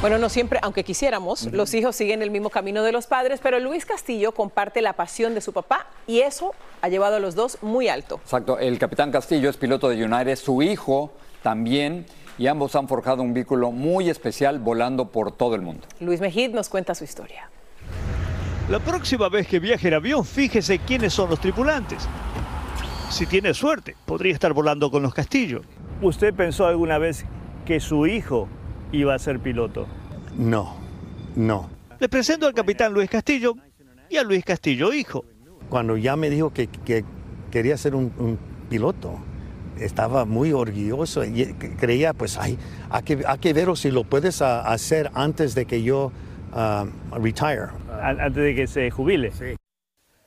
Bueno, 0.00 0.16
no 0.16 0.30
siempre, 0.30 0.58
aunque 0.62 0.82
quisiéramos, 0.82 1.52
los 1.52 1.74
hijos 1.74 1.94
siguen 1.94 2.22
el 2.22 2.30
mismo 2.30 2.48
camino 2.48 2.82
de 2.84 2.92
los 2.92 3.06
padres, 3.06 3.40
pero 3.42 3.60
Luis 3.60 3.84
Castillo 3.84 4.32
comparte 4.32 4.80
la 4.80 4.94
pasión 4.94 5.34
de 5.34 5.42
su 5.42 5.52
papá 5.52 5.88
y 6.06 6.20
eso 6.20 6.54
ha 6.80 6.88
llevado 6.88 7.16
a 7.16 7.20
los 7.20 7.34
dos 7.34 7.58
muy 7.60 7.88
alto. 7.88 8.18
Exacto, 8.24 8.58
el 8.58 8.78
capitán 8.78 9.12
Castillo 9.12 9.50
es 9.50 9.58
piloto 9.58 9.90
de 9.90 10.02
United, 10.02 10.36
su 10.36 10.62
hijo 10.62 11.12
también 11.42 12.06
y 12.38 12.46
ambos 12.46 12.74
han 12.76 12.88
forjado 12.88 13.22
un 13.22 13.34
vínculo 13.34 13.70
muy 13.70 14.08
especial 14.08 14.58
volando 14.58 15.10
por 15.10 15.32
todo 15.32 15.54
el 15.54 15.62
mundo. 15.62 15.86
Luis 16.00 16.20
Mejid 16.20 16.50
nos 16.50 16.68
cuenta 16.68 16.94
su 16.94 17.04
historia. 17.04 17.50
La 18.68 18.78
próxima 18.78 19.28
vez 19.28 19.46
que 19.46 19.58
viaje 19.58 19.88
en 19.88 19.94
avión, 19.94 20.24
fíjese 20.24 20.78
quiénes 20.78 21.12
son 21.12 21.30
los 21.30 21.40
tripulantes. 21.40 22.08
Si 23.10 23.26
tiene 23.26 23.52
suerte, 23.52 23.96
podría 24.06 24.32
estar 24.32 24.52
volando 24.52 24.90
con 24.90 25.02
los 25.02 25.12
Castillo. 25.12 25.62
¿Usted 26.00 26.32
pensó 26.32 26.66
alguna 26.66 26.98
vez 26.98 27.26
que 27.66 27.80
su 27.80 28.06
hijo 28.06 28.48
iba 28.92 29.14
a 29.14 29.18
ser 29.18 29.40
piloto? 29.40 29.86
No, 30.36 30.76
no. 31.36 31.68
Le 31.98 32.08
presento 32.08 32.46
al 32.46 32.54
capitán 32.54 32.92
Luis 32.94 33.10
Castillo 33.10 33.54
y 34.08 34.16
a 34.16 34.22
Luis 34.22 34.44
Castillo 34.44 34.92
hijo. 34.92 35.24
Cuando 35.68 35.96
ya 35.96 36.16
me 36.16 36.30
dijo 36.30 36.52
que, 36.52 36.68
quería 37.50 37.76
ser 37.76 37.94
un 37.94 38.38
piloto, 38.70 39.18
estaba 39.84 40.24
muy 40.24 40.52
orgulloso 40.52 41.24
y 41.24 41.54
creía, 41.78 42.12
pues 42.12 42.38
hay, 42.38 42.58
hay, 42.90 43.02
que, 43.02 43.22
hay 43.26 43.38
que 43.38 43.52
ver 43.52 43.76
si 43.76 43.90
lo 43.90 44.04
puedes 44.04 44.42
hacer 44.42 45.10
antes 45.14 45.54
de 45.54 45.66
que 45.66 45.82
yo 45.82 46.12
uh, 46.52 47.16
retire. 47.16 47.68
Antes 48.02 48.42
de 48.42 48.54
que 48.54 48.66
se 48.66 48.90
jubile. 48.90 49.30
Sí. 49.32 49.56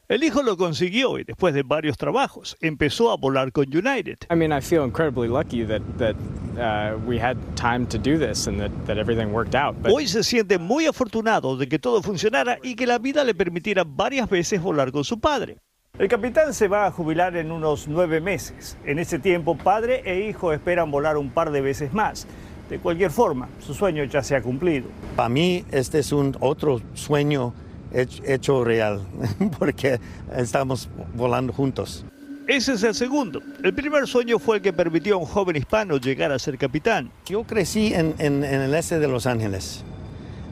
El 0.08 0.24
hijo 0.24 0.44
lo 0.44 0.56
consiguió 0.56 1.18
y 1.18 1.24
después 1.24 1.56
de 1.56 1.64
varios 1.64 1.98
trabajos 1.98 2.56
empezó 2.62 3.12
a 3.12 3.18
volar 3.18 3.52
con 3.52 3.66
United. 3.66 4.18
I 4.30 4.36
mean, 4.36 4.52
I 4.52 4.62
feel 4.62 4.84
incredibly 4.84 5.28
lucky 5.28 5.66
that 5.66 5.82
that 5.98 6.16
uh, 6.58 6.98
we 7.08 7.18
had 7.18 7.38
time 7.56 7.88
to 7.88 7.98
do 7.98 8.20
this 8.20 8.46
and 8.48 8.60
that, 8.60 8.72
that 8.86 9.00
everything 9.00 9.34
worked 9.34 9.56
out. 9.56 9.76
But... 9.82 9.92
Hoy 9.92 10.06
se 10.06 10.24
siente 10.24 10.60
muy 10.60 10.86
afortunado 10.86 11.58
de 11.58 11.68
que 11.68 11.80
todo 11.80 12.04
funcionara 12.04 12.60
y 12.62 12.76
que 12.76 12.86
la 12.86 13.00
vida 13.00 13.24
le 13.24 13.34
permitiera 13.34 13.84
varias 13.84 14.30
veces 14.30 14.62
volar 14.62 14.92
con 14.92 15.04
su 15.04 15.20
padre. 15.20 15.58
El 15.98 16.10
capitán 16.10 16.54
se 16.54 16.68
va 16.68 16.88
a 16.88 16.92
jubilar 16.92 17.38
en 17.38 17.54
unos 17.54 17.88
nueve 17.88 18.20
meses. 18.20 18.76
En 18.86 19.00
ese 19.00 19.18
tiempo, 19.18 19.56
padre 19.56 20.02
e 20.04 20.28
hijo 20.28 20.52
esperan 20.52 20.92
volar 20.92 21.16
un 21.16 21.30
par 21.30 21.52
de 21.52 21.62
veces 21.62 21.94
más. 21.94 22.28
De 22.70 22.80
cualquier 22.80 23.12
forma, 23.12 23.48
su 23.60 23.74
sueño 23.74 24.04
ya 24.04 24.22
se 24.22 24.36
ha 24.36 24.42
cumplido. 24.42 24.90
Para 25.16 25.30
mí, 25.30 25.64
este 25.72 26.00
es 26.00 26.12
un 26.12 26.36
otro 26.42 26.82
sueño 26.96 27.54
hecho 27.94 28.66
real, 28.66 29.04
porque 29.58 30.02
estamos 30.36 30.90
volando 31.14 31.54
juntos. 31.54 32.06
Ese 32.46 32.74
es 32.74 32.84
el 32.84 32.94
segundo. 32.94 33.42
El 33.64 33.74
primer 33.74 34.06
sueño 34.06 34.38
fue 34.38 34.58
el 34.58 34.62
que 34.62 34.74
permitió 34.74 35.16
a 35.16 35.18
un 35.20 35.26
joven 35.26 35.56
hispano 35.56 35.96
llegar 35.96 36.30
a 36.34 36.40
ser 36.40 36.58
capitán. 36.58 37.10
Yo 37.26 37.46
crecí 37.46 37.94
en, 37.94 38.16
el 38.20 38.76
este 38.76 39.00
de 39.00 39.08
Los 39.08 39.26
Ángeles 39.28 39.86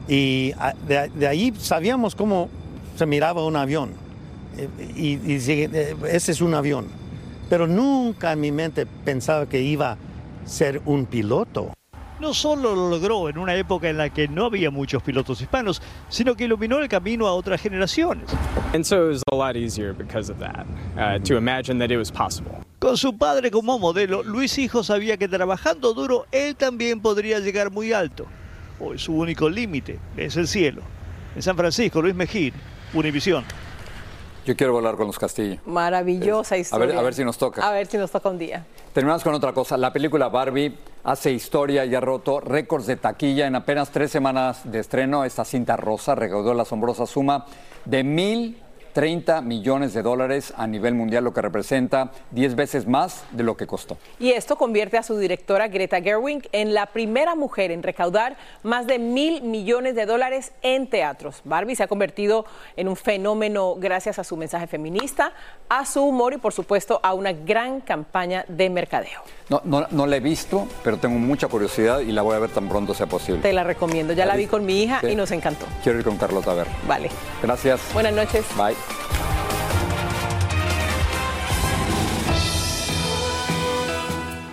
y 0.08 0.52
ah, 0.58 0.72
de 0.88 1.28
ahí 1.28 1.52
sabíamos 1.58 2.14
cómo 2.14 2.48
se 2.96 3.04
miraba 3.04 3.44
un 3.44 3.56
avión 3.56 4.03
y, 4.96 5.18
eh, 5.26 5.96
ese 6.08 6.32
es 6.32 6.40
un 6.40 6.54
avión. 6.54 6.86
Pero 7.48 7.66
nunca 7.66 8.32
en 8.32 8.40
mi 8.40 8.52
mente 8.52 8.86
pensaba 8.86 9.46
que 9.48 9.60
iba 9.60 9.92
a 9.92 9.98
ser 10.44 10.80
un 10.86 11.06
piloto. 11.06 11.72
No 12.20 12.32
solo 12.32 12.74
lo 12.74 12.90
logró 12.90 13.28
en 13.28 13.38
una 13.38 13.54
época 13.56 13.88
en 13.88 13.98
la 13.98 14.08
que 14.08 14.28
no 14.28 14.46
había 14.46 14.70
muchos 14.70 15.02
pilotos 15.02 15.40
hispanos, 15.40 15.82
sino 16.08 16.36
que 16.36 16.44
iluminó 16.44 16.78
el 16.78 16.88
camino 16.88 17.26
a 17.26 17.34
otras 17.34 17.60
generaciones. 17.60 18.30
Con 22.78 22.96
su 22.96 23.16
padre 23.16 23.50
como 23.50 23.78
modelo, 23.78 24.22
Luis 24.22 24.58
Hijo 24.58 24.84
sabía 24.84 25.16
que 25.16 25.26
trabajando 25.28 25.92
duro 25.92 26.26
él 26.32 26.54
también 26.54 27.00
podría 27.00 27.40
llegar 27.40 27.70
muy 27.70 27.92
alto. 27.92 28.26
Hoy 28.78 28.98
su 28.98 29.14
único 29.14 29.48
límite 29.48 29.98
es 30.16 30.36
el 30.36 30.46
cielo. 30.46 30.82
En 31.34 31.42
San 31.42 31.56
Francisco, 31.56 32.00
Luis 32.00 32.14
Mejía, 32.14 32.52
Univisión. 32.92 33.44
Yo 34.44 34.54
quiero 34.56 34.74
volar 34.74 34.96
con 34.96 35.06
los 35.06 35.18
Castillo. 35.18 35.58
Maravillosa 35.64 36.58
historia. 36.58 36.84
A 36.84 36.86
ver, 36.88 36.98
a 36.98 37.02
ver 37.02 37.14
si 37.14 37.24
nos 37.24 37.38
toca. 37.38 37.66
A 37.66 37.72
ver 37.72 37.86
si 37.86 37.96
nos 37.96 38.10
toca 38.10 38.28
un 38.28 38.38
día. 38.38 38.66
Terminamos 38.92 39.24
con 39.24 39.32
otra 39.34 39.52
cosa. 39.52 39.76
La 39.78 39.92
película 39.92 40.28
Barbie 40.28 40.76
hace 41.02 41.32
historia 41.32 41.84
y 41.86 41.94
ha 41.94 42.00
roto 42.00 42.40
récords 42.40 42.86
de 42.86 42.96
taquilla. 42.96 43.46
En 43.46 43.54
apenas 43.54 43.90
tres 43.90 44.10
semanas 44.10 44.60
de 44.64 44.80
estreno, 44.80 45.24
esta 45.24 45.44
cinta 45.46 45.76
rosa 45.76 46.14
recaudó 46.14 46.52
la 46.52 46.62
asombrosa 46.62 47.06
suma 47.06 47.46
de 47.86 48.04
mil 48.04 48.62
30 48.94 49.42
millones 49.42 49.92
de 49.92 50.02
dólares 50.02 50.54
a 50.56 50.66
nivel 50.66 50.94
mundial, 50.94 51.24
lo 51.24 51.34
que 51.34 51.42
representa 51.42 52.12
10 52.30 52.54
veces 52.54 52.86
más 52.86 53.24
de 53.32 53.42
lo 53.42 53.56
que 53.56 53.66
costó. 53.66 53.98
Y 54.18 54.30
esto 54.30 54.56
convierte 54.56 54.96
a 54.96 55.02
su 55.02 55.18
directora 55.18 55.68
Greta 55.68 56.00
Gerwig 56.00 56.48
en 56.52 56.74
la 56.74 56.86
primera 56.86 57.34
mujer 57.34 57.72
en 57.72 57.82
recaudar 57.82 58.36
más 58.62 58.86
de 58.86 58.98
mil 58.98 59.42
millones 59.42 59.96
de 59.96 60.06
dólares 60.06 60.52
en 60.62 60.86
teatros. 60.86 61.42
Barbie 61.44 61.74
se 61.74 61.82
ha 61.82 61.88
convertido 61.88 62.46
en 62.76 62.88
un 62.88 62.96
fenómeno 62.96 63.74
gracias 63.74 64.18
a 64.18 64.24
su 64.24 64.36
mensaje 64.36 64.68
feminista, 64.68 65.32
a 65.68 65.84
su 65.84 66.02
humor 66.02 66.34
y 66.34 66.38
por 66.38 66.52
supuesto 66.52 67.00
a 67.02 67.14
una 67.14 67.32
gran 67.32 67.80
campaña 67.80 68.44
de 68.46 68.70
mercadeo. 68.70 69.22
No, 69.48 69.60
no, 69.90 70.06
la 70.06 70.16
he 70.16 70.20
visto, 70.20 70.68
pero 70.82 70.96
tengo 70.98 71.18
mucha 71.18 71.48
curiosidad 71.48 72.00
y 72.00 72.12
la 72.12 72.22
voy 72.22 72.36
a 72.36 72.38
ver 72.38 72.50
tan 72.50 72.68
pronto 72.68 72.94
sea 72.94 73.06
posible. 73.06 73.42
Te 73.42 73.52
la 73.52 73.64
recomiendo. 73.64 74.12
Ya 74.12 74.24
la, 74.24 74.36
vi 74.36 74.46
con 74.46 74.64
mi 74.64 74.82
hija 74.82 75.00
y 75.06 75.16
nos 75.16 75.32
encantó. 75.32 75.66
Quiero 75.82 75.98
ir 75.98 76.04
con 76.04 76.16
Carlota 76.16 76.52
a 76.52 76.54
ver. 76.54 76.66
Vale. 76.86 77.10
Gracias. 77.42 77.80
Buenas 77.92 78.14
noches. 78.14 78.44
Bye. 78.56 78.83